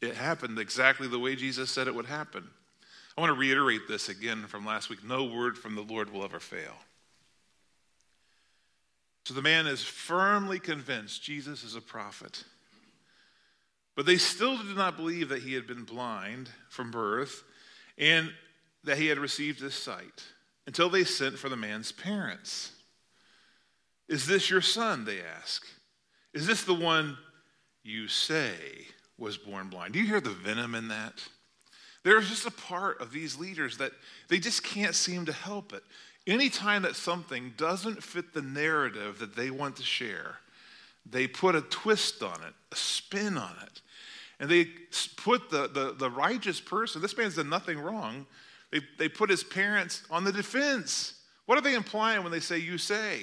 It 0.00 0.14
happened 0.14 0.60
exactly 0.60 1.08
the 1.08 1.18
way 1.18 1.34
Jesus 1.34 1.68
said 1.68 1.88
it 1.88 1.94
would 1.94 2.06
happen. 2.06 2.48
I 3.18 3.20
want 3.20 3.30
to 3.30 3.38
reiterate 3.38 3.88
this 3.88 4.08
again 4.08 4.46
from 4.46 4.64
last 4.64 4.90
week 4.90 5.04
no 5.04 5.24
word 5.24 5.58
from 5.58 5.74
the 5.74 5.82
Lord 5.82 6.10
will 6.12 6.24
ever 6.24 6.40
fail. 6.40 6.76
So 9.24 9.34
the 9.34 9.42
man 9.42 9.66
is 9.66 9.82
firmly 9.82 10.60
convinced 10.60 11.22
Jesus 11.22 11.64
is 11.64 11.74
a 11.74 11.80
prophet. 11.80 12.44
But 13.94 14.06
they 14.06 14.16
still 14.16 14.56
did 14.56 14.76
not 14.76 14.96
believe 14.96 15.28
that 15.28 15.42
he 15.42 15.54
had 15.54 15.66
been 15.66 15.84
blind 15.84 16.48
from 16.70 16.90
birth 16.90 17.44
and 17.98 18.32
that 18.84 18.98
he 18.98 19.08
had 19.08 19.18
received 19.18 19.60
his 19.60 19.74
sight. 19.74 20.24
until 20.66 20.88
they 20.88 21.04
sent 21.04 21.38
for 21.38 21.48
the 21.48 21.56
man's 21.56 21.92
parents. 21.92 22.72
Is 24.08 24.26
this 24.26 24.50
your 24.50 24.60
son? 24.60 25.04
They 25.04 25.20
ask. 25.20 25.66
Is 26.32 26.46
this 26.46 26.64
the 26.64 26.74
one 26.74 27.16
you 27.82 28.08
say 28.08 28.54
was 29.18 29.36
born 29.36 29.68
blind? 29.68 29.92
Do 29.92 29.98
you 29.98 30.06
hear 30.06 30.20
the 30.20 30.30
venom 30.30 30.74
in 30.74 30.88
that? 30.88 31.14
There's 32.04 32.28
just 32.28 32.46
a 32.46 32.50
part 32.50 33.00
of 33.00 33.12
these 33.12 33.38
leaders 33.38 33.78
that 33.78 33.92
they 34.28 34.38
just 34.38 34.64
can't 34.64 34.94
seem 34.94 35.26
to 35.26 35.32
help 35.32 35.72
it. 35.72 35.82
Anytime 36.26 36.82
that 36.82 36.96
something 36.96 37.52
doesn't 37.56 38.02
fit 38.02 38.32
the 38.32 38.42
narrative 38.42 39.18
that 39.18 39.36
they 39.36 39.50
want 39.50 39.76
to 39.76 39.82
share, 39.82 40.36
they 41.04 41.26
put 41.26 41.54
a 41.54 41.62
twist 41.62 42.22
on 42.22 42.40
it, 42.42 42.54
a 42.70 42.76
spin 42.76 43.36
on 43.36 43.56
it. 43.64 43.80
And 44.42 44.50
they 44.50 44.64
put 45.18 45.50
the, 45.50 45.68
the, 45.68 45.94
the 45.96 46.10
righteous 46.10 46.60
person, 46.60 47.00
this 47.00 47.16
man's 47.16 47.36
done 47.36 47.48
nothing 47.48 47.78
wrong, 47.78 48.26
they, 48.72 48.80
they 48.98 49.08
put 49.08 49.30
his 49.30 49.44
parents 49.44 50.02
on 50.10 50.24
the 50.24 50.32
defense. 50.32 51.14
What 51.46 51.58
are 51.58 51.60
they 51.60 51.76
implying 51.76 52.24
when 52.24 52.32
they 52.32 52.40
say, 52.40 52.58
you 52.58 52.76
say? 52.76 53.20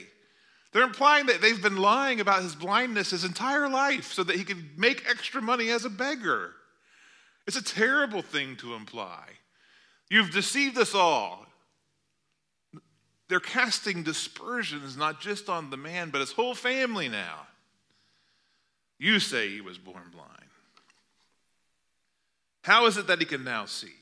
They're 0.72 0.82
implying 0.82 1.26
that 1.26 1.42
they've 1.42 1.62
been 1.62 1.76
lying 1.76 2.22
about 2.22 2.42
his 2.42 2.56
blindness 2.56 3.12
his 3.12 3.26
entire 3.26 3.68
life 3.68 4.14
so 4.14 4.24
that 4.24 4.38
he 4.38 4.46
could 4.46 4.80
make 4.80 5.10
extra 5.10 5.42
money 5.42 5.72
as 5.72 5.84
a 5.84 5.90
beggar. 5.90 6.54
It's 7.46 7.58
a 7.58 7.64
terrible 7.64 8.22
thing 8.22 8.56
to 8.58 8.76
imply. 8.76 9.26
You've 10.10 10.32
deceived 10.32 10.78
us 10.78 10.96
all. 10.96 11.46
They're 13.28 13.42
casting 13.42 14.04
dispersions 14.04 14.96
not 14.96 15.20
just 15.20 15.50
on 15.50 15.70
the 15.70 15.76
man, 15.76 16.12
but 16.12 16.22
his 16.22 16.32
whole 16.32 16.56
family 16.56 17.10
now. 17.10 17.46
You 18.98 19.20
say 19.20 19.50
he 19.50 19.60
was 19.60 19.78
born 19.78 20.04
blind. 20.14 20.49
How 22.70 22.86
is 22.86 22.98
it 22.98 23.08
that 23.08 23.18
he 23.18 23.26
can 23.26 23.44
now 23.44 23.66
see? 23.66 23.96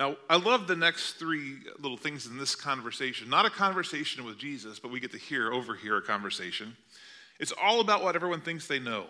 Now, 0.00 0.16
I 0.28 0.34
love 0.34 0.66
the 0.66 0.74
next 0.74 1.12
three 1.12 1.58
little 1.78 1.96
things 1.96 2.26
in 2.26 2.38
this 2.38 2.56
conversation. 2.56 3.30
Not 3.30 3.46
a 3.46 3.50
conversation 3.50 4.24
with 4.24 4.36
Jesus, 4.36 4.80
but 4.80 4.90
we 4.90 4.98
get 4.98 5.12
to 5.12 5.18
hear, 5.18 5.52
overhear 5.52 5.98
a 5.98 6.02
conversation. 6.02 6.76
It's 7.38 7.52
all 7.52 7.78
about 7.78 8.02
what 8.02 8.16
everyone 8.16 8.40
thinks 8.40 8.66
they 8.66 8.80
know. 8.80 9.06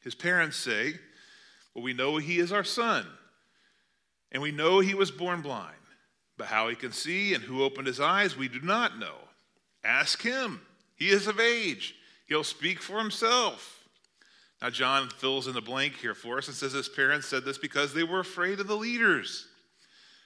His 0.00 0.16
parents 0.16 0.56
say, 0.56 0.94
Well, 1.72 1.84
we 1.84 1.92
know 1.92 2.16
he 2.16 2.40
is 2.40 2.50
our 2.50 2.64
son, 2.64 3.06
and 4.32 4.42
we 4.42 4.50
know 4.50 4.80
he 4.80 4.94
was 4.94 5.12
born 5.12 5.40
blind. 5.40 5.76
But 6.36 6.48
how 6.48 6.68
he 6.68 6.74
can 6.74 6.90
see 6.90 7.32
and 7.32 7.44
who 7.44 7.62
opened 7.62 7.86
his 7.86 8.00
eyes, 8.00 8.36
we 8.36 8.48
do 8.48 8.60
not 8.60 8.98
know. 8.98 9.14
Ask 9.84 10.20
him. 10.20 10.62
He 10.96 11.10
is 11.10 11.28
of 11.28 11.38
age, 11.38 11.94
he'll 12.26 12.42
speak 12.42 12.82
for 12.82 12.98
himself. 12.98 13.83
Now, 14.62 14.70
John 14.70 15.08
fills 15.08 15.46
in 15.46 15.54
the 15.54 15.60
blank 15.60 15.96
here 15.96 16.14
for 16.14 16.38
us 16.38 16.48
and 16.48 16.56
says 16.56 16.72
his 16.72 16.88
parents 16.88 17.26
said 17.26 17.44
this 17.44 17.58
because 17.58 17.92
they 17.92 18.04
were 18.04 18.20
afraid 18.20 18.60
of 18.60 18.66
the 18.66 18.76
leaders 18.76 19.46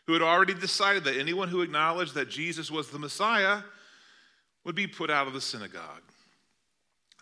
who 0.07 0.13
had 0.13 0.23
already 0.23 0.55
decided 0.55 1.05
that 1.05 1.19
anyone 1.19 1.49
who 1.49 1.61
acknowledged 1.61 2.15
that 2.15 2.31
Jesus 2.31 2.71
was 2.71 2.91
the 2.91 2.99
Messiah 2.99 3.61
would 4.65 4.75
be 4.75 4.87
put 4.87 5.11
out 5.11 5.27
of 5.27 5.33
the 5.33 5.41
synagogue. 5.41 6.03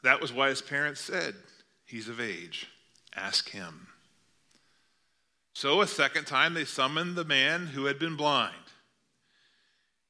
That 0.03 0.21
was 0.21 0.33
why 0.33 0.51
his 0.51 0.63
parents 0.63 1.01
said, 1.01 1.35
He's 1.85 2.09
of 2.09 2.21
age. 2.21 2.69
Ask 3.15 3.51
him. 3.51 3.89
So, 5.53 5.81
a 5.81 5.87
second 5.87 6.27
time, 6.27 6.55
they 6.55 6.65
summoned 6.65 7.17
the 7.17 7.25
man 7.25 7.67
who 7.67 7.87
had 7.87 7.99
been 7.99 8.17
blind. 8.17 8.55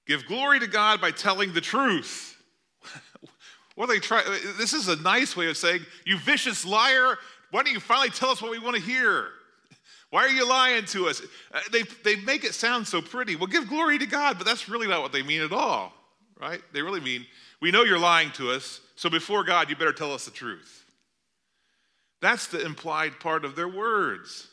Give 0.07 0.27
glory 0.27 0.61
to 0.61 0.67
God 0.67 1.01
by 1.01 1.13
telling 1.13 1.53
the 1.53 1.61
truth. 1.61 2.37
what 3.77 3.89
they 3.89 4.01
trying? 4.01 4.25
This 4.59 4.73
is 4.73 4.89
a 4.89 4.97
nice 4.97 5.37
way 5.37 5.49
of 5.49 5.57
saying, 5.57 5.87
You 6.05 6.19
vicious 6.19 6.65
liar, 6.65 7.17
why 7.51 7.63
don't 7.63 7.73
you 7.73 7.81
finally 7.81 8.11
tell 8.11 8.31
us 8.31 8.43
what 8.43 8.51
we 8.51 8.59
want 8.59 8.75
to 8.75 8.83
hear? 8.83 9.29
Why 10.11 10.23
are 10.23 10.29
you 10.29 10.49
lying 10.49 10.85
to 10.87 11.09
us? 11.09 11.21
Uh, 11.53 11.61
they, 11.73 11.83
they 12.05 12.17
make 12.17 12.45
it 12.45 12.55
sound 12.55 12.87
so 12.87 13.03
pretty. 13.03 13.37
Well, 13.37 13.49
give 13.49 13.69
glory 13.69 13.99
to 13.99 14.07
God, 14.07 14.39
but 14.39 14.47
that's 14.47 14.69
really 14.69 14.87
not 14.87 15.03
what 15.03 15.13
they 15.13 15.23
mean 15.23 15.43
at 15.43 15.53
all, 15.53 15.93
right? 16.41 16.63
They 16.73 16.81
really 16.81 17.01
mean, 17.01 17.27
we 17.61 17.71
know 17.71 17.83
you're 17.83 17.99
lying 17.99 18.31
to 18.33 18.51
us, 18.51 18.81
so 18.95 19.11
before 19.11 19.45
God, 19.45 19.69
you 19.69 19.77
better 19.77 19.93
tell 19.93 20.13
us 20.13 20.25
the 20.25 20.31
truth. 20.31 20.85
That's 22.23 22.47
the 22.47 22.65
implied 22.65 23.21
part 23.21 23.45
of 23.45 23.57
their 23.57 23.69
words. 23.69 24.49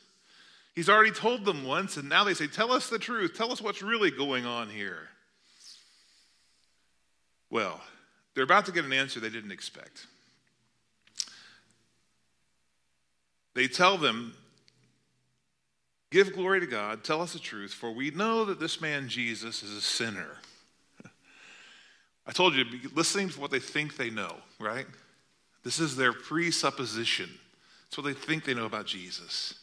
He's 0.75 0.89
already 0.89 1.11
told 1.11 1.45
them 1.45 1.63
once, 1.63 1.97
and 1.97 2.09
now 2.09 2.23
they 2.23 2.33
say, 2.33 2.47
Tell 2.47 2.71
us 2.71 2.89
the 2.89 2.99
truth. 2.99 3.35
Tell 3.35 3.51
us 3.51 3.61
what's 3.61 3.81
really 3.81 4.11
going 4.11 4.45
on 4.45 4.69
here. 4.69 5.07
Well, 7.49 7.79
they're 8.33 8.43
about 8.43 8.65
to 8.65 8.71
get 8.71 8.85
an 8.85 8.93
answer 8.93 9.19
they 9.19 9.29
didn't 9.29 9.51
expect. 9.51 10.07
They 13.53 13.67
tell 13.67 13.97
them 13.97 14.35
Give 16.13 16.31
glory 16.31 16.59
to 16.59 16.67
God, 16.67 17.03
tell 17.03 17.21
us 17.21 17.33
the 17.33 17.39
truth, 17.39 17.73
for 17.73 17.91
we 17.91 18.11
know 18.11 18.45
that 18.45 18.59
this 18.59 18.79
man 18.79 19.09
Jesus 19.09 19.63
is 19.63 19.71
a 19.71 19.81
sinner. 19.81 20.37
I 22.27 22.31
told 22.31 22.53
you, 22.53 22.65
listening 22.93 23.29
to 23.29 23.41
what 23.41 23.49
they 23.49 23.57
think 23.57 23.97
they 23.97 24.11
know, 24.11 24.35
right? 24.59 24.85
This 25.63 25.79
is 25.79 25.95
their 25.95 26.13
presupposition. 26.13 27.31
It's 27.87 27.97
what 27.97 28.05
they 28.05 28.13
think 28.13 28.45
they 28.45 28.53
know 28.53 28.67
about 28.67 28.85
Jesus. 28.85 29.55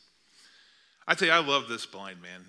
I 1.07 1.15
tell 1.15 1.29
you, 1.29 1.35
I 1.35 1.39
love 1.39 1.69
this 1.69 1.87
blind 1.87 2.21
man, 2.21 2.45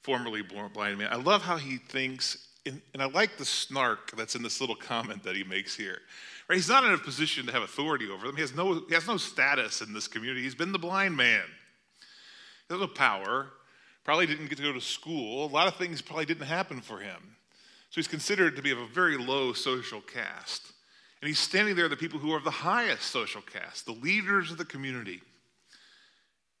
formerly 0.00 0.40
blind 0.40 0.96
man. 0.96 1.08
I 1.12 1.16
love 1.16 1.42
how 1.42 1.58
he 1.58 1.76
thinks, 1.76 2.48
and, 2.66 2.82
and 2.92 3.02
I 3.02 3.06
like 3.06 3.36
the 3.38 3.44
snark 3.44 4.16
that's 4.16 4.34
in 4.34 4.42
this 4.42 4.60
little 4.60 4.76
comment 4.76 5.22
that 5.24 5.36
he 5.36 5.44
makes 5.44 5.76
here. 5.76 5.98
Right? 6.48 6.56
He's 6.56 6.68
not 6.68 6.84
in 6.84 6.92
a 6.92 6.98
position 6.98 7.46
to 7.46 7.52
have 7.52 7.62
authority 7.62 8.10
over 8.10 8.26
them. 8.26 8.36
He 8.36 8.42
has 8.42 8.54
no, 8.54 8.84
he 8.88 8.94
has 8.94 9.06
no 9.06 9.16
status 9.16 9.80
in 9.80 9.92
this 9.92 10.08
community. 10.08 10.42
He's 10.42 10.54
been 10.54 10.72
the 10.72 10.78
blind 10.78 11.16
man. 11.16 11.44
He 12.68 12.74
has 12.74 12.80
no 12.80 12.86
power, 12.86 13.48
probably 14.04 14.26
didn't 14.26 14.48
get 14.48 14.58
to 14.58 14.64
go 14.64 14.72
to 14.72 14.80
school. 14.80 15.46
A 15.46 15.48
lot 15.48 15.68
of 15.68 15.76
things 15.76 16.02
probably 16.02 16.26
didn't 16.26 16.46
happen 16.46 16.80
for 16.80 16.98
him. 16.98 17.36
So 17.90 18.00
he's 18.00 18.08
considered 18.08 18.56
to 18.56 18.62
be 18.62 18.70
of 18.70 18.78
a 18.78 18.86
very 18.86 19.16
low 19.16 19.52
social 19.52 20.00
caste. 20.00 20.72
And 21.22 21.28
he's 21.28 21.38
standing 21.38 21.76
there, 21.76 21.88
the 21.88 21.96
people 21.96 22.18
who 22.18 22.32
are 22.32 22.38
of 22.38 22.44
the 22.44 22.50
highest 22.50 23.02
social 23.04 23.40
caste, 23.40 23.86
the 23.86 23.92
leaders 23.92 24.50
of 24.50 24.58
the 24.58 24.64
community. 24.64 25.22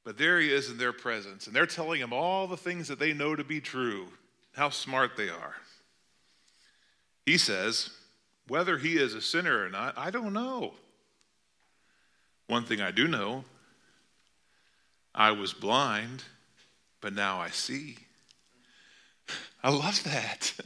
But 0.04 0.18
there 0.18 0.40
he 0.40 0.52
is 0.52 0.70
in 0.70 0.78
their 0.78 0.92
presence, 0.92 1.46
and 1.46 1.54
they're 1.54 1.66
telling 1.66 2.00
him 2.00 2.12
all 2.12 2.46
the 2.46 2.56
things 2.56 2.88
that 2.88 2.98
they 2.98 3.12
know 3.12 3.34
to 3.34 3.44
be 3.44 3.60
true, 3.60 4.06
how 4.54 4.70
smart 4.70 5.16
they 5.16 5.28
are. 5.28 5.56
He 7.26 7.36
says, 7.36 7.90
whether 8.48 8.78
he 8.78 8.96
is 8.96 9.12
a 9.12 9.20
sinner 9.20 9.64
or 9.64 9.68
not, 9.68 9.98
I 9.98 10.10
don't 10.10 10.32
know. 10.32 10.74
One 12.46 12.64
thing 12.64 12.80
I 12.80 12.92
do 12.92 13.08
know 13.08 13.44
I 15.12 15.32
was 15.32 15.52
blind, 15.52 16.22
but 17.00 17.12
now 17.12 17.40
I 17.40 17.50
see. 17.50 17.96
I 19.62 19.70
love 19.70 20.02
that. 20.04 20.54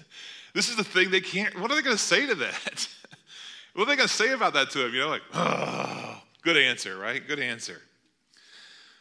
This 0.53 0.69
is 0.69 0.75
the 0.75 0.83
thing 0.83 1.13
they 1.13 1.21
can't, 1.21 1.61
what 1.61 1.71
are 1.71 1.77
they 1.77 1.81
going 1.81 1.97
to 1.97 2.03
say 2.03 2.27
to 2.27 2.35
that? 2.35 2.89
what 3.75 3.85
are 3.85 3.87
they 3.87 3.95
going 3.95 4.09
to 4.09 4.13
say 4.13 4.33
about 4.33 4.55
that 4.55 4.69
to 4.71 4.85
him? 4.85 4.93
You 4.93 5.03
know, 5.03 5.09
like, 5.09 5.23
oh, 5.33 6.21
good 6.43 6.57
answer, 6.57 6.99
right? 6.99 7.25
Good 7.25 7.39
answer. 7.39 7.81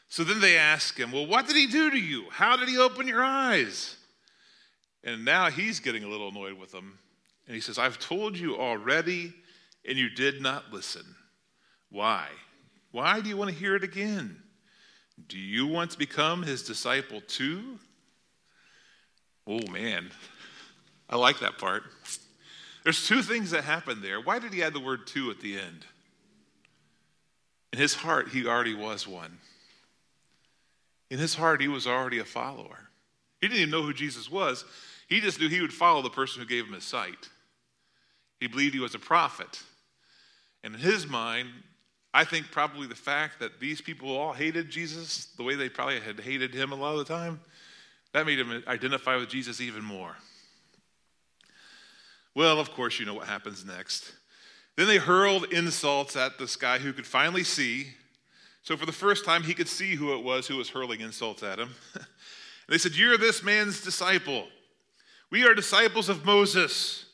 So 0.09 0.23
then 0.23 0.41
they 0.41 0.57
ask 0.57 0.95
him, 0.95 1.11
Well, 1.11 1.25
what 1.25 1.47
did 1.47 1.55
he 1.55 1.65
do 1.65 1.89
to 1.89 1.97
you? 1.97 2.25
How 2.29 2.55
did 2.55 2.69
he 2.69 2.77
open 2.77 3.07
your 3.07 3.23
eyes? 3.23 3.95
And 5.03 5.23
now 5.23 5.49
he's 5.49 5.79
getting 5.79 6.03
a 6.03 6.07
little 6.07 6.29
annoyed 6.29 6.53
with 6.53 6.71
them. 6.71 6.99
And 7.49 7.55
he 7.55 7.61
says, 7.61 7.79
I've 7.79 7.97
told 7.97 8.37
you 8.37 8.57
already, 8.57 9.33
and 9.83 9.97
you 9.97 10.07
did 10.07 10.39
not 10.39 10.71
listen. 10.71 11.15
Why? 11.89 12.27
Why 12.91 13.21
do 13.21 13.27
you 13.27 13.37
want 13.37 13.49
to 13.49 13.57
hear 13.57 13.75
it 13.75 13.83
again? 13.83 14.39
Do 15.27 15.39
you 15.39 15.65
want 15.65 15.89
to 15.89 15.97
become 15.97 16.43
his 16.43 16.61
disciple 16.61 17.21
too? 17.21 17.79
Oh 19.47 19.65
man, 19.71 20.11
I 21.09 21.15
like 21.15 21.39
that 21.39 21.57
part. 21.57 21.85
There's 22.83 23.07
two 23.07 23.23
things 23.23 23.49
that 23.49 23.63
happened 23.63 24.03
there. 24.03 24.21
Why 24.21 24.37
did 24.37 24.53
he 24.53 24.61
add 24.61 24.73
the 24.73 24.79
word 24.79 25.07
"to" 25.07 25.31
at 25.31 25.39
the 25.39 25.59
end? 25.59 25.87
In 27.73 27.79
his 27.79 27.95
heart, 27.95 28.29
he 28.29 28.45
already 28.45 28.75
was 28.75 29.07
one. 29.07 29.39
In 31.09 31.17
his 31.17 31.33
heart, 31.33 31.61
he 31.61 31.67
was 31.67 31.87
already 31.87 32.19
a 32.19 32.25
follower. 32.25 32.89
He 33.41 33.47
didn't 33.47 33.61
even 33.61 33.71
know 33.71 33.81
who 33.81 33.93
Jesus 33.93 34.29
was. 34.29 34.65
He 35.07 35.19
just 35.19 35.39
knew 35.39 35.49
he 35.49 35.61
would 35.61 35.73
follow 35.73 36.03
the 36.03 36.11
person 36.11 36.43
who 36.43 36.47
gave 36.47 36.67
him 36.67 36.73
his 36.73 36.83
sight. 36.83 37.27
He 38.39 38.47
believed 38.47 38.73
he 38.73 38.79
was 38.79 38.95
a 38.95 38.99
prophet. 38.99 39.61
And 40.63 40.75
in 40.75 40.81
his 40.81 41.07
mind, 41.07 41.49
I 42.13 42.23
think 42.23 42.51
probably 42.51 42.87
the 42.87 42.95
fact 42.95 43.39
that 43.39 43.59
these 43.59 43.81
people 43.81 44.15
all 44.15 44.33
hated 44.33 44.69
Jesus 44.69 45.25
the 45.37 45.43
way 45.43 45.55
they 45.55 45.69
probably 45.69 45.99
had 45.99 46.19
hated 46.19 46.53
him 46.53 46.71
a 46.71 46.75
lot 46.75 46.93
of 46.93 46.99
the 46.99 47.13
time, 47.13 47.39
that 48.13 48.25
made 48.25 48.39
him 48.39 48.63
identify 48.67 49.15
with 49.15 49.29
Jesus 49.29 49.61
even 49.61 49.83
more. 49.83 50.15
Well, 52.33 52.59
of 52.59 52.71
course, 52.71 52.99
you 52.99 53.05
know 53.05 53.13
what 53.13 53.27
happens 53.27 53.65
next. 53.65 54.13
Then 54.75 54.87
they 54.87 54.97
hurled 54.97 55.51
insults 55.51 56.15
at 56.15 56.39
this 56.39 56.55
guy 56.55 56.79
who 56.79 56.93
could 56.93 57.05
finally 57.05 57.43
see. 57.43 57.87
So, 58.63 58.77
for 58.77 58.85
the 58.85 58.91
first 58.91 59.25
time, 59.25 59.43
he 59.43 59.53
could 59.53 59.67
see 59.67 59.95
who 59.95 60.13
it 60.13 60.23
was 60.23 60.47
who 60.47 60.57
was 60.57 60.69
hurling 60.69 61.01
insults 61.01 61.43
at 61.43 61.59
him. 61.59 61.69
they 62.69 62.77
said, 62.77 62.95
You're 62.95 63.17
this 63.17 63.43
man's 63.43 63.83
disciple. 63.83 64.47
We 65.29 65.45
are 65.45 65.53
disciples 65.53 66.09
of 66.09 66.25
Moses. 66.25 67.05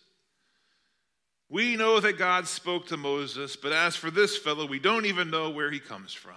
We 1.50 1.76
know 1.76 2.00
that 2.00 2.18
God 2.18 2.48
spoke 2.48 2.88
to 2.88 2.98
Moses, 2.98 3.56
but 3.56 3.72
as 3.72 3.96
for 3.96 4.10
this 4.10 4.38
fellow, 4.38 4.66
we 4.66 4.80
don't 4.80 5.06
even 5.06 5.30
know 5.30 5.50
where 5.50 5.72
he 5.72 5.80
comes 5.80 6.14
from. 6.14 6.36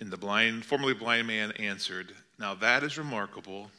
And 0.00 0.10
the 0.10 0.16
blind, 0.16 0.64
formerly 0.64 0.94
blind 0.94 1.28
man 1.28 1.52
answered, 1.52 2.12
Now 2.38 2.54
that 2.56 2.82
is 2.82 2.98
remarkable. 2.98 3.70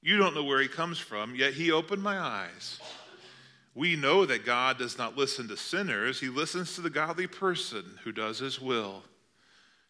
You 0.00 0.16
don't 0.16 0.34
know 0.34 0.44
where 0.44 0.60
he 0.60 0.68
comes 0.68 0.98
from, 0.98 1.34
yet 1.34 1.54
he 1.54 1.72
opened 1.72 2.02
my 2.02 2.18
eyes. 2.18 2.78
We 3.74 3.96
know 3.96 4.26
that 4.26 4.46
God 4.46 4.78
does 4.78 4.96
not 4.96 5.16
listen 5.16 5.48
to 5.48 5.56
sinners, 5.56 6.20
he 6.20 6.28
listens 6.28 6.74
to 6.74 6.80
the 6.80 6.90
godly 6.90 7.26
person 7.26 7.98
who 8.04 8.12
does 8.12 8.38
his 8.38 8.60
will. 8.60 9.02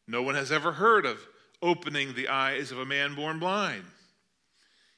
No 0.07 0.23
one 0.23 0.35
has 0.35 0.51
ever 0.51 0.73
heard 0.73 1.05
of 1.05 1.21
opening 1.61 2.15
the 2.15 2.29
eyes 2.29 2.73
of 2.73 2.79
a 2.79 2.87
man 2.87 3.15
born 3.15 3.39
blind. 3.39 3.85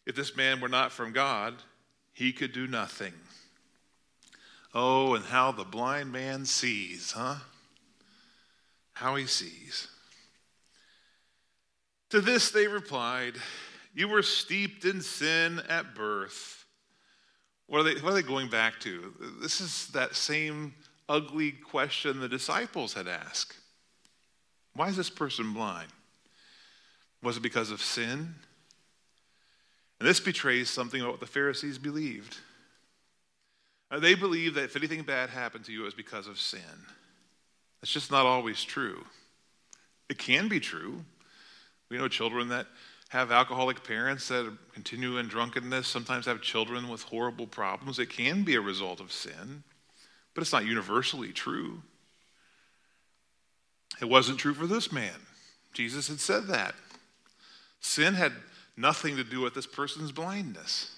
If 0.06 0.14
this 0.14 0.36
man 0.36 0.60
were 0.60 0.68
not 0.68 0.92
from 0.92 1.12
God, 1.12 1.54
he 2.12 2.32
could 2.32 2.52
do 2.52 2.66
nothing. 2.66 3.12
Oh, 4.74 5.14
and 5.14 5.24
how 5.24 5.52
the 5.52 5.64
blind 5.64 6.12
man 6.12 6.44
sees, 6.44 7.12
huh? 7.12 7.36
How 8.92 9.16
he 9.16 9.26
sees. 9.26 9.88
To 12.10 12.20
this 12.20 12.50
they 12.50 12.66
replied, 12.66 13.34
You 13.94 14.08
were 14.08 14.22
steeped 14.22 14.84
in 14.84 15.00
sin 15.00 15.60
at 15.68 15.94
birth. 15.94 16.64
What 17.66 17.80
are, 17.80 17.82
they, 17.84 18.00
what 18.00 18.12
are 18.12 18.14
they 18.14 18.22
going 18.22 18.50
back 18.50 18.80
to? 18.80 19.14
This 19.40 19.60
is 19.60 19.88
that 19.88 20.16
same 20.16 20.74
ugly 21.08 21.52
question 21.52 22.20
the 22.20 22.28
disciples 22.28 22.94
had 22.94 23.06
asked. 23.06 23.56
Why 24.74 24.88
is 24.88 24.96
this 24.96 25.10
person 25.10 25.52
blind? 25.52 25.88
Was 27.22 27.36
it 27.36 27.42
because 27.42 27.70
of 27.70 27.80
sin? 27.80 28.34
And 30.00 30.08
this 30.08 30.18
betrays 30.18 30.70
something 30.70 31.00
about 31.00 31.12
what 31.12 31.20
the 31.20 31.26
Pharisees 31.26 31.78
believed. 31.78 32.38
Uh, 33.90 34.00
they 34.00 34.14
believed 34.14 34.54
that 34.56 34.64
if 34.64 34.76
anything 34.76 35.02
bad 35.02 35.28
happened 35.30 35.66
to 35.66 35.72
you, 35.72 35.82
it 35.82 35.84
was 35.84 35.94
because 35.94 36.26
of 36.26 36.40
sin. 36.40 36.60
That's 37.80 37.92
just 37.92 38.10
not 38.10 38.24
always 38.24 38.64
true. 38.64 39.04
It 40.08 40.18
can 40.18 40.48
be 40.48 40.58
true. 40.58 41.04
We 41.90 41.98
know 41.98 42.08
children 42.08 42.48
that 42.48 42.66
have 43.10 43.30
alcoholic 43.30 43.84
parents 43.84 44.28
that 44.28 44.56
continue 44.72 45.18
in 45.18 45.28
drunkenness, 45.28 45.86
sometimes 45.86 46.26
have 46.26 46.40
children 46.40 46.88
with 46.88 47.02
horrible 47.02 47.46
problems. 47.46 47.98
It 47.98 48.08
can 48.08 48.44
be 48.44 48.54
a 48.54 48.60
result 48.60 49.00
of 49.00 49.12
sin, 49.12 49.64
but 50.32 50.42
it's 50.42 50.52
not 50.52 50.64
universally 50.64 51.32
true. 51.32 51.82
It 54.00 54.08
wasn't 54.08 54.38
true 54.38 54.54
for 54.54 54.66
this 54.66 54.92
man. 54.92 55.26
Jesus 55.74 56.08
had 56.08 56.20
said 56.20 56.46
that. 56.46 56.74
Sin 57.80 58.14
had 58.14 58.32
nothing 58.80 59.16
to 59.16 59.24
do 59.24 59.40
with 59.40 59.54
this 59.54 59.66
person's 59.66 60.12
blindness. 60.12 60.90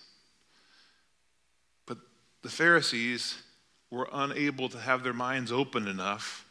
But 1.87 1.99
the 2.43 2.49
Pharisees 2.49 3.43
were 3.91 4.09
unable 4.13 4.69
to 4.71 4.79
have 4.79 5.03
their 5.03 5.13
minds 5.13 5.53
open 5.53 5.87
enough 5.87 6.47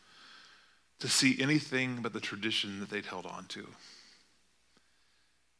to 0.99 1.07
see 1.07 1.41
anything 1.41 1.99
but 2.01 2.13
the 2.13 2.19
tradition 2.19 2.79
that 2.79 2.89
they'd 2.89 3.05
held 3.05 3.25
on 3.25 3.45
to. 3.45 3.67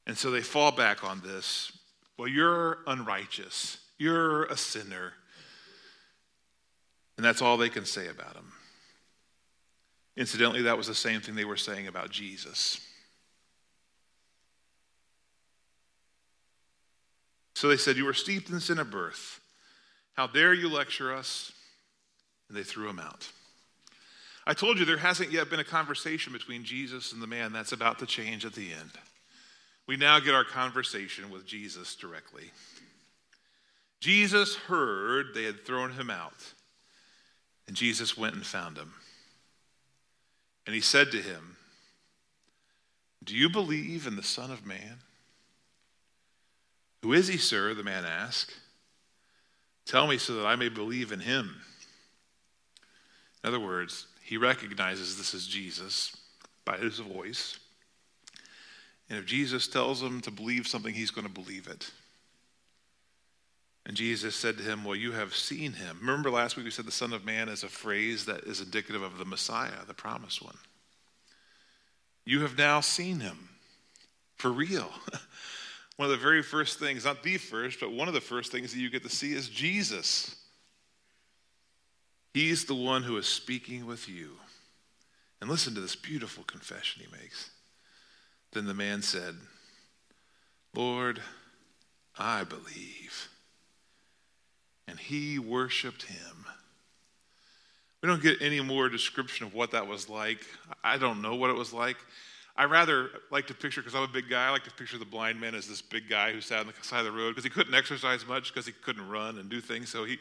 And 0.06 0.18
so 0.18 0.30
they 0.30 0.42
fall 0.42 0.72
back 0.72 1.04
on 1.04 1.22
this. 1.22 1.72
Well, 2.18 2.28
you're 2.28 2.80
unrighteous. 2.86 3.78
You're 3.98 4.46
a 4.46 4.58
sinner. 4.58 5.14
And 7.18 7.26
that's 7.26 7.42
all 7.42 7.58
they 7.58 7.70
can 7.70 7.86
say 7.86 8.08
about 8.08 8.36
him. 8.36 8.52
Incidentally, 10.18 10.64
that 10.64 10.78
was 10.78 10.88
the 10.88 10.96
same 10.96 11.22
thing 11.22 11.36
they 11.36 11.46
were 11.46 11.58
saying 11.58 11.88
about 11.88 12.10
Jesus. 12.10 12.80
So 17.62 17.68
they 17.68 17.78
said, 17.78 17.96
You 17.96 18.06
were 18.06 18.14
steeped 18.16 18.50
in 18.50 18.60
sin 18.60 18.80
at 18.80 18.90
birth. 18.90 19.40
How 20.14 20.26
dare 20.26 20.52
you 20.52 20.68
lecture 20.68 21.14
us? 21.14 21.52
And 22.50 22.58
they 22.58 22.64
threw 22.64 22.90
him 22.90 22.98
out. 22.98 23.30
I 24.48 24.56
told 24.56 24.80
you 24.80 24.86
there 24.86 24.98
hasn't 24.98 25.32
yet 25.32 25.52
been 25.52 25.60
a 25.60 25.64
conversation 25.64 26.34
between 26.34 26.64
Jesus 26.64 27.14
and 27.14 27.22
the 27.22 27.28
man 27.28 27.54
that's 27.54 27.72
about 27.72 28.00
to 28.00 28.08
change 28.08 28.46
at 28.46 28.54
the 28.54 28.72
end. 28.72 28.90
We 29.86 29.96
now 29.96 30.20
get 30.20 30.34
our 30.34 30.44
conversation 30.44 31.30
with 31.30 31.46
Jesus 31.46 31.96
directly. 31.96 32.50
Jesus 34.00 34.56
heard 34.56 35.36
they 35.36 35.44
had 35.44 35.64
thrown 35.64 35.92
him 35.92 36.10
out, 36.10 36.54
and 37.68 37.76
Jesus 37.76 38.18
went 38.18 38.34
and 38.34 38.44
found 38.44 38.76
him. 38.76 38.92
And 40.66 40.74
he 40.74 40.82
said 40.82 41.12
to 41.12 41.22
him, 41.22 41.58
Do 43.24 43.36
you 43.36 43.52
believe 43.52 44.08
in 44.08 44.16
the 44.16 44.24
Son 44.24 44.50
of 44.50 44.66
Man? 44.66 44.98
Who 47.02 47.14
is 47.14 47.28
he, 47.28 47.38
sir? 47.38 47.74
The 47.74 47.84
man 47.84 48.06
asked. 48.06 48.54
Tell 49.86 50.08
me 50.08 50.18
so 50.18 50.36
that 50.36 50.46
I 50.46 50.56
may 50.56 50.70
believe 50.70 51.12
in 51.12 51.20
him. 51.20 51.62
In 53.44 53.48
other 53.48 53.60
words, 53.60 54.08
he 54.24 54.38
recognizes 54.38 55.18
this 55.18 55.34
is 55.34 55.48
Jesus 55.48 56.16
by 56.64 56.78
his 56.78 57.00
voice. 57.00 57.58
And 59.10 59.18
if 59.18 59.26
Jesus 59.26 59.68
tells 59.68 60.02
him 60.02 60.22
to 60.22 60.32
believe 60.32 60.68
something, 60.68 60.94
he's 60.94 61.12
going 61.12 61.28
to 61.28 61.34
believe 61.34 61.68
it. 61.68 61.92
And 63.86 63.98
Jesus 63.98 64.36
said 64.36 64.58
to 64.58 64.64
him, 64.64 64.84
Well, 64.84 64.96
you 64.96 65.12
have 65.12 65.36
seen 65.36 65.74
him. 65.74 65.98
Remember 66.00 66.30
last 66.30 66.56
week 66.56 66.66
we 66.66 66.72
said 66.72 66.86
the 66.86 66.92
Son 66.92 67.14
of 67.14 67.26
Man 67.26 67.50
is 67.50 67.64
a 67.64 67.68
phrase 67.68 68.26
that 68.26 68.44
is 68.44 68.62
indicative 68.62 69.02
of 69.02 69.18
the 69.18 69.26
Messiah, 69.26 69.72
the 69.88 69.94
promised 69.94 70.42
one. 70.42 70.58
You 72.24 72.42
have 72.42 72.58
now 72.58 72.80
seen 72.80 73.20
him 73.20 73.50
for 74.38 74.52
real. 74.52 74.90
one 76.02 76.10
of 76.10 76.18
the 76.18 76.26
very 76.26 76.42
first 76.42 76.80
things, 76.80 77.06
not 77.06 77.22
the 77.22 77.38
first, 77.38 77.80
but 77.80 77.92
one 77.92 78.08
of 78.08 78.16
the 78.16 78.20
first 78.20 78.52
things 78.52 78.74
that 78.74 78.80
you 78.80 78.90
get 78.90 79.04
to 79.04 79.10
see 79.10 79.34
is 79.34 79.48
Jesus. 79.48 80.36
He's 82.34 82.66
the 82.66 82.74
one 82.74 83.04
who 83.04 83.18
is 83.18 83.28
speaking 83.28 83.86
with 83.86 84.10
you. 84.10 84.32
And 85.40 85.48
listen 85.48 85.76
to 85.76 85.80
this 85.80 85.96
beautiful 85.96 86.44
confession 86.44 87.04
he 87.06 87.22
makes. 87.22 87.52
Then 88.52 88.66
the 88.66 88.74
man 88.74 89.04
said, 89.04 89.36
Lord, 90.74 91.22
I 92.18 92.46
believe. 92.46 93.30
And 94.88 94.98
he 94.98 95.38
worshiped 95.38 96.02
him. 96.02 96.48
We 98.02 98.10
don't 98.10 98.24
get 98.24 98.42
any 98.42 98.60
more 98.60 98.90
description 98.90 99.46
of 99.46 99.54
what 99.54 99.70
that 99.74 99.86
was 99.86 100.10
like. 100.10 100.40
I 100.84 100.98
don't 100.98 101.22
know 101.22 101.36
what 101.36 101.52
it 101.52 101.56
was 101.56 101.74
like. 101.74 101.98
I 102.62 102.66
rather 102.66 103.10
like 103.32 103.48
to 103.48 103.56
picture, 103.56 103.82
because 103.82 103.96
I'm 103.96 104.04
a 104.04 104.08
big 104.08 104.30
guy, 104.30 104.46
I 104.46 104.52
like 104.52 104.66
to 104.66 104.72
picture 104.72 105.00
the 105.00 105.04
blind 105.04 105.42
man 105.42 105.56
as 105.56 105.68
this 105.68 105.82
big 105.82 106.08
guy 106.08 106.32
who 106.32 106.42
sat 106.42 106.60
on 106.60 106.68
the 106.68 106.74
side 106.84 107.00
of 107.00 107.06
the 107.06 107.12
road 107.12 107.30
because 107.30 107.44
he 107.44 107.50
couldn't 107.50 107.74
exercise 107.74 108.28
much 108.28 108.54
because 108.54 108.68
he 108.68 108.72
couldn't 108.72 109.10
run 109.10 109.40
and 109.40 109.50
do 109.50 109.60
things. 109.60 109.90
So 109.90 110.04
he, 110.04 110.20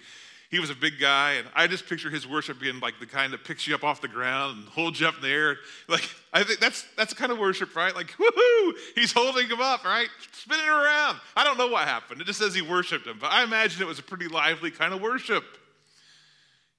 he 0.51 0.59
was 0.59 0.71
a 0.71 0.75
big 0.75 0.99
guy, 0.99 1.33
and 1.33 1.47
I 1.55 1.67
just 1.67 1.87
picture 1.87 2.09
his 2.09 2.27
worship 2.27 2.59
being 2.59 2.81
like 2.81 2.95
the 2.99 3.05
kind 3.05 3.35
that 3.35 3.45
picks 3.45 3.67
you 3.67 3.75
up 3.75 3.85
off 3.85 4.01
the 4.01 4.09
ground 4.09 4.57
and 4.57 4.69
holds 4.69 5.01
you 5.01 5.07
up 5.07 5.17
in 5.17 5.21
the 5.21 5.29
air. 5.29 5.59
Like 5.87 6.09
I 6.33 6.43
think 6.43 6.61
that's 6.61 6.87
that's 6.97 7.13
kind 7.13 7.31
of 7.31 7.39
worship, 7.39 7.77
right? 7.77 7.95
Like 7.95 8.13
woohoo, 8.13 8.73
he's 8.95 9.13
holding 9.13 9.47
him 9.47 9.61
up, 9.61 9.85
right, 9.85 10.09
spinning 10.33 10.67
around. 10.67 11.21
I 11.37 11.45
don't 11.45 11.59
know 11.59 11.69
what 11.69 11.87
happened. 11.87 12.23
It 12.23 12.27
just 12.27 12.39
says 12.39 12.55
he 12.55 12.63
worshipped 12.63 13.07
him, 13.07 13.19
but 13.21 13.31
I 13.31 13.45
imagine 13.45 13.83
it 13.83 13.87
was 13.87 13.99
a 13.99 14.03
pretty 14.03 14.29
lively 14.29 14.71
kind 14.71 14.95
of 14.95 15.03
worship. 15.03 15.45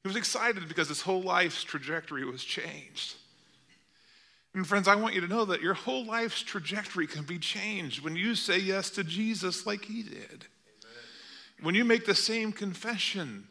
He 0.02 0.08
was 0.08 0.18
excited 0.18 0.68
because 0.68 0.88
his 0.88 1.02
whole 1.02 1.22
life's 1.22 1.64
trajectory 1.64 2.26
was 2.26 2.44
changed. 2.44 3.18
And 4.54 4.68
friends, 4.68 4.88
I 4.88 4.96
want 4.96 5.16
you 5.16 5.22
to 5.22 5.28
know 5.28 5.46
that 5.46 5.62
your 5.62 5.74
whole 5.74 6.06
life's 6.06 6.42
trajectory 6.42 7.08
can 7.08 7.24
be 7.24 7.40
changed 7.40 8.04
when 8.04 8.16
you 8.16 8.36
say 8.36 8.60
yes 8.60 8.90
to 8.92 9.04
Jesus 9.04 9.66
like 9.66 9.86
he 9.86 10.04
did. 10.04 10.16
Amen. 10.20 11.62
When 11.62 11.76
you 11.76 11.86
make 11.86 12.06
the 12.06 12.16
same 12.16 12.52
confession 12.52 13.48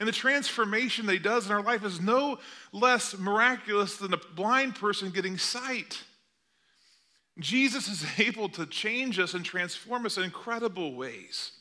and 0.00 0.08
the 0.08 0.12
transformation 0.12 1.06
that 1.06 1.12
he 1.12 1.18
does 1.18 1.46
in 1.46 1.52
our 1.52 1.62
life 1.62 1.84
is 1.84 2.00
no 2.00 2.38
less 2.72 3.18
miraculous 3.18 3.96
than 3.96 4.14
a 4.14 4.18
blind 4.34 4.76
person 4.76 5.10
getting 5.10 5.36
sight. 5.36 6.04
Jesus 7.38 7.88
is 7.88 8.04
able 8.18 8.48
to 8.50 8.64
change 8.66 9.18
us 9.18 9.34
and 9.34 9.44
transform 9.44 10.06
us 10.06 10.16
in 10.16 10.24
incredible 10.24 10.94
ways. 10.94 11.52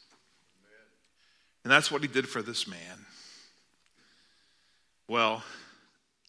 And 1.64 1.72
that's 1.72 1.92
what 1.92 2.02
he 2.02 2.08
did 2.08 2.30
for 2.30 2.42
this 2.42 2.68
man. 2.68 3.06
Well, 5.10 5.44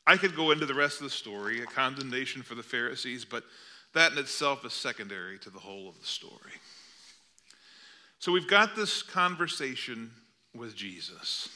I 0.08 0.16
could 0.16 0.34
go 0.34 0.52
into 0.52 0.64
the 0.64 0.72
rest 0.72 1.00
of 1.00 1.04
the 1.04 1.10
story, 1.10 1.60
a 1.60 1.66
condemnation 1.66 2.40
for 2.40 2.54
the 2.54 2.62
Pharisees, 2.62 3.26
but 3.26 3.44
that 3.92 4.12
in 4.12 4.16
itself 4.16 4.64
is 4.64 4.72
secondary 4.72 5.38
to 5.40 5.50
the 5.50 5.58
whole 5.58 5.86
of 5.86 6.00
the 6.00 6.06
story. 6.06 6.54
So 8.18 8.32
we've 8.32 8.48
got 8.48 8.74
this 8.74 9.02
conversation 9.02 10.10
with 10.54 10.74
Jesus. 10.74 11.50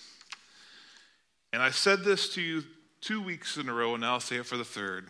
And 1.54 1.62
I 1.62 1.70
said 1.70 2.04
this 2.04 2.28
to 2.34 2.42
you 2.42 2.62
two 3.00 3.22
weeks 3.22 3.56
in 3.56 3.70
a 3.70 3.72
row, 3.72 3.94
and 3.94 4.04
I'll 4.04 4.20
say 4.20 4.36
it 4.36 4.44
for 4.44 4.58
the 4.58 4.64
third. 4.66 5.08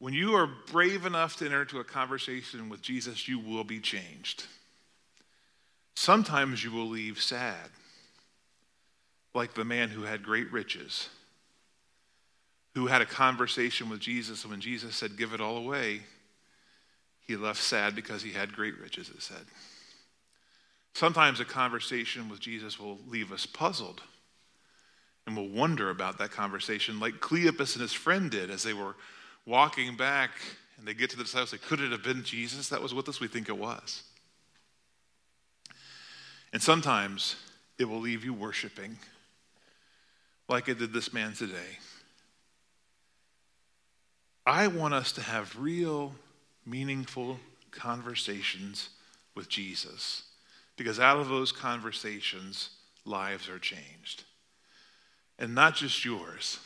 When 0.00 0.12
you 0.12 0.34
are 0.34 0.50
brave 0.66 1.06
enough 1.06 1.36
to 1.36 1.44
enter 1.44 1.62
into 1.62 1.78
a 1.78 1.84
conversation 1.84 2.68
with 2.68 2.82
Jesus, 2.82 3.28
you 3.28 3.38
will 3.38 3.62
be 3.62 3.78
changed. 3.78 4.46
Sometimes 5.94 6.64
you 6.64 6.72
will 6.72 6.88
leave 6.88 7.22
sad, 7.22 7.70
like 9.32 9.54
the 9.54 9.64
man 9.64 9.90
who 9.90 10.02
had 10.02 10.24
great 10.24 10.50
riches, 10.50 11.08
who 12.74 12.86
had 12.86 13.02
a 13.02 13.06
conversation 13.06 13.88
with 13.88 14.00
Jesus, 14.00 14.42
and 14.42 14.50
when 14.50 14.60
Jesus 14.60 14.96
said, 14.96 15.16
Give 15.16 15.32
it 15.32 15.40
all 15.40 15.56
away, 15.56 16.02
he 17.26 17.36
left 17.36 17.62
sad 17.62 17.94
because 17.94 18.22
he 18.22 18.32
had 18.32 18.52
great 18.52 18.78
riches, 18.78 19.08
it 19.08 19.22
said. 19.22 19.46
Sometimes 20.94 21.40
a 21.40 21.44
conversation 21.44 22.28
with 22.28 22.40
Jesus 22.40 22.78
will 22.78 22.98
leave 23.08 23.32
us 23.32 23.46
puzzled 23.46 24.02
and 25.26 25.36
we'll 25.36 25.48
wonder 25.48 25.90
about 25.90 26.18
that 26.18 26.32
conversation, 26.32 26.98
like 26.98 27.20
Cleopas 27.20 27.74
and 27.74 27.82
his 27.82 27.92
friend 27.92 28.30
did 28.30 28.50
as 28.50 28.62
they 28.62 28.72
were 28.72 28.96
walking 29.46 29.96
back 29.96 30.30
and 30.76 30.88
they 30.88 30.94
get 30.94 31.10
to 31.10 31.16
the 31.16 31.24
disciples. 31.24 31.50
Say, 31.50 31.58
Could 31.58 31.80
it 31.80 31.92
have 31.92 32.02
been 32.02 32.24
Jesus 32.24 32.68
that 32.70 32.82
was 32.82 32.92
with 32.92 33.08
us? 33.08 33.20
We 33.20 33.28
think 33.28 33.48
it 33.48 33.56
was. 33.56 34.02
And 36.52 36.60
sometimes 36.60 37.36
it 37.78 37.84
will 37.84 38.00
leave 38.00 38.24
you 38.24 38.34
worshiping 38.34 38.98
like 40.48 40.68
it 40.68 40.78
did 40.78 40.92
this 40.92 41.12
man 41.12 41.32
today. 41.32 41.78
I 44.46 44.66
want 44.66 44.94
us 44.94 45.12
to 45.12 45.20
have 45.22 45.58
real, 45.58 46.12
meaningful 46.64 47.38
conversations 47.70 48.90
with 49.34 49.48
Jesus 49.48 50.24
because 50.76 50.98
out 50.98 51.18
of 51.18 51.28
those 51.28 51.52
conversations, 51.52 52.70
lives 53.04 53.48
are 53.48 53.58
changed. 53.58 54.24
And 55.38 55.54
not 55.54 55.74
just 55.74 56.04
yours, 56.04 56.58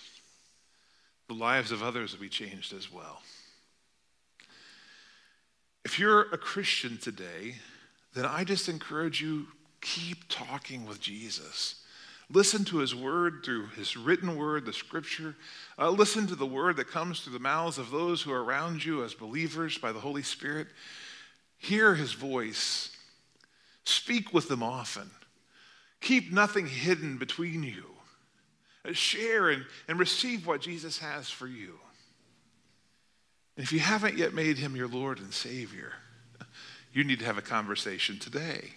the 1.29 1.35
lives 1.35 1.73
of 1.73 1.83
others 1.83 2.13
will 2.13 2.21
be 2.21 2.29
changed 2.29 2.73
as 2.73 2.93
well. 2.93 3.23
If 5.85 5.99
you're 5.99 6.23
a 6.33 6.39
Christian 6.39 6.99
today, 6.99 7.57
then 8.15 8.25
I 8.25 8.45
just 8.45 8.69
encourage 8.69 9.21
you 9.21 9.47
keep 9.81 10.29
talking 10.29 10.87
with 10.87 11.01
Jesus. 11.01 11.84
Listen 12.31 12.65
to 12.65 12.79
his 12.79 12.95
word 12.95 13.43
through 13.45 13.67
his 13.69 13.97
written 13.97 14.37
word, 14.37 14.65
the 14.65 14.73
scripture. 14.73 15.37
Uh, 15.79 15.91
listen 15.91 16.27
to 16.27 16.35
the 16.35 16.47
word 16.47 16.77
that 16.77 16.89
comes 16.89 17.21
through 17.21 17.35
the 17.35 17.39
mouths 17.39 17.79
of 17.79 17.91
those 17.91 18.23
who 18.23 18.33
are 18.33 18.43
around 18.43 18.85
you 18.85 19.05
as 19.05 19.15
believers 19.15 19.77
by 19.77 19.93
the 19.93 20.01
Holy 20.01 20.23
Spirit. 20.23 20.69
Hear 21.59 21.95
his 21.95 22.13
voice. 22.13 22.91
Speak 23.85 24.33
with 24.33 24.49
them 24.49 24.63
often. 24.63 25.11
Keep 26.01 26.33
nothing 26.33 26.67
hidden 26.67 27.19
between 27.19 27.63
you. 27.63 27.85
Uh, 28.87 28.93
share 28.93 29.51
and, 29.51 29.65
and 29.89 29.99
receive 29.99 30.47
what 30.47 30.61
Jesus 30.61 30.99
has 30.99 31.31
for 31.31 31.47
you. 31.47 31.79
And 33.57 33.65
if 33.65 33.73
you 33.73 33.81
haven't 33.81 34.19
yet 34.19 34.35
made 34.35 34.59
him 34.59 34.77
your 34.77 34.89
Lord 34.89 35.19
and 35.19 35.33
Savior, 35.33 35.93
you 36.93 37.05
need 37.05 37.19
to 37.19 37.25
have 37.25 37.39
a 37.39 37.43
conversation 37.43 38.19
today. 38.19 38.71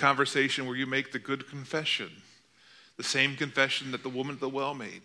Conversation 0.00 0.66
where 0.66 0.76
you 0.76 0.86
make 0.86 1.12
the 1.12 1.18
good 1.18 1.46
confession, 1.46 2.10
the 2.96 3.02
same 3.02 3.36
confession 3.36 3.90
that 3.90 4.02
the 4.02 4.08
woman 4.08 4.34
at 4.34 4.40
the 4.40 4.48
well 4.48 4.72
made, 4.72 5.02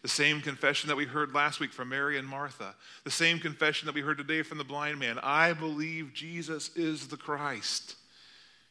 the 0.00 0.08
same 0.08 0.40
confession 0.40 0.88
that 0.88 0.96
we 0.96 1.04
heard 1.04 1.34
last 1.34 1.60
week 1.60 1.70
from 1.70 1.90
Mary 1.90 2.16
and 2.16 2.26
Martha, 2.26 2.74
the 3.04 3.10
same 3.10 3.38
confession 3.40 3.84
that 3.84 3.94
we 3.94 4.00
heard 4.00 4.16
today 4.16 4.42
from 4.42 4.56
the 4.56 4.64
blind 4.64 4.98
man. 4.98 5.18
I 5.22 5.52
believe 5.52 6.14
Jesus 6.14 6.70
is 6.76 7.08
the 7.08 7.18
Christ, 7.18 7.96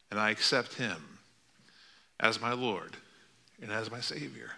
and 0.10 0.20
I 0.20 0.32
accept 0.32 0.74
him 0.74 1.20
as 2.20 2.42
my 2.42 2.54
Lord 2.54 2.98
and 3.62 3.72
as 3.72 3.92
my 3.92 4.00
Savior. 4.00 4.50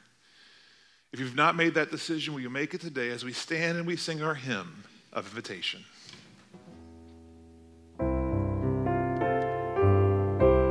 If 1.11 1.19
you've 1.19 1.35
not 1.35 1.57
made 1.57 1.73
that 1.73 1.91
decision, 1.91 2.33
will 2.33 2.41
you 2.41 2.49
make 2.49 2.73
it 2.73 2.79
today 2.79 3.09
as 3.09 3.25
we 3.25 3.33
stand 3.33 3.77
and 3.77 3.85
we 3.85 3.97
sing 3.97 4.23
our 4.23 4.35
hymn 4.35 4.85
of 5.11 5.27
invitation? 5.27 5.83